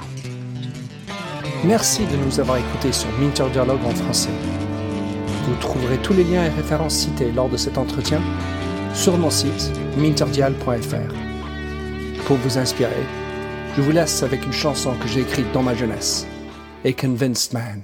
[1.63, 4.29] Merci de nous avoir écoutés sur Minter Dialogue en français.
[5.47, 8.21] Vous trouverez tous les liens et références cités lors de cet entretien
[8.93, 11.13] sur mon site minterdial.fr.
[12.25, 13.03] Pour vous inspirer,
[13.75, 16.27] je vous laisse avec une chanson que j'ai écrite dans ma jeunesse,
[16.85, 17.83] A Convinced Man.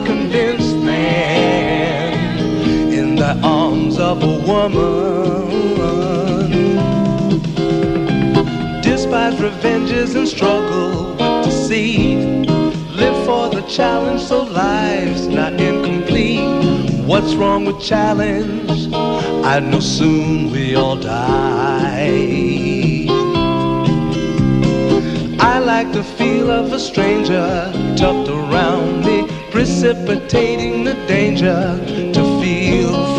[3.43, 5.51] arms of a woman.
[8.81, 12.47] Despise revenges and struggle with deceit.
[12.95, 17.03] Live for the challenge so life's not incomplete.
[17.05, 18.93] What's wrong with challenge?
[18.93, 22.41] I know soon we all die.
[25.39, 31.79] I like the feel of a stranger tucked around me, precipitating the danger
[32.13, 33.10] to feel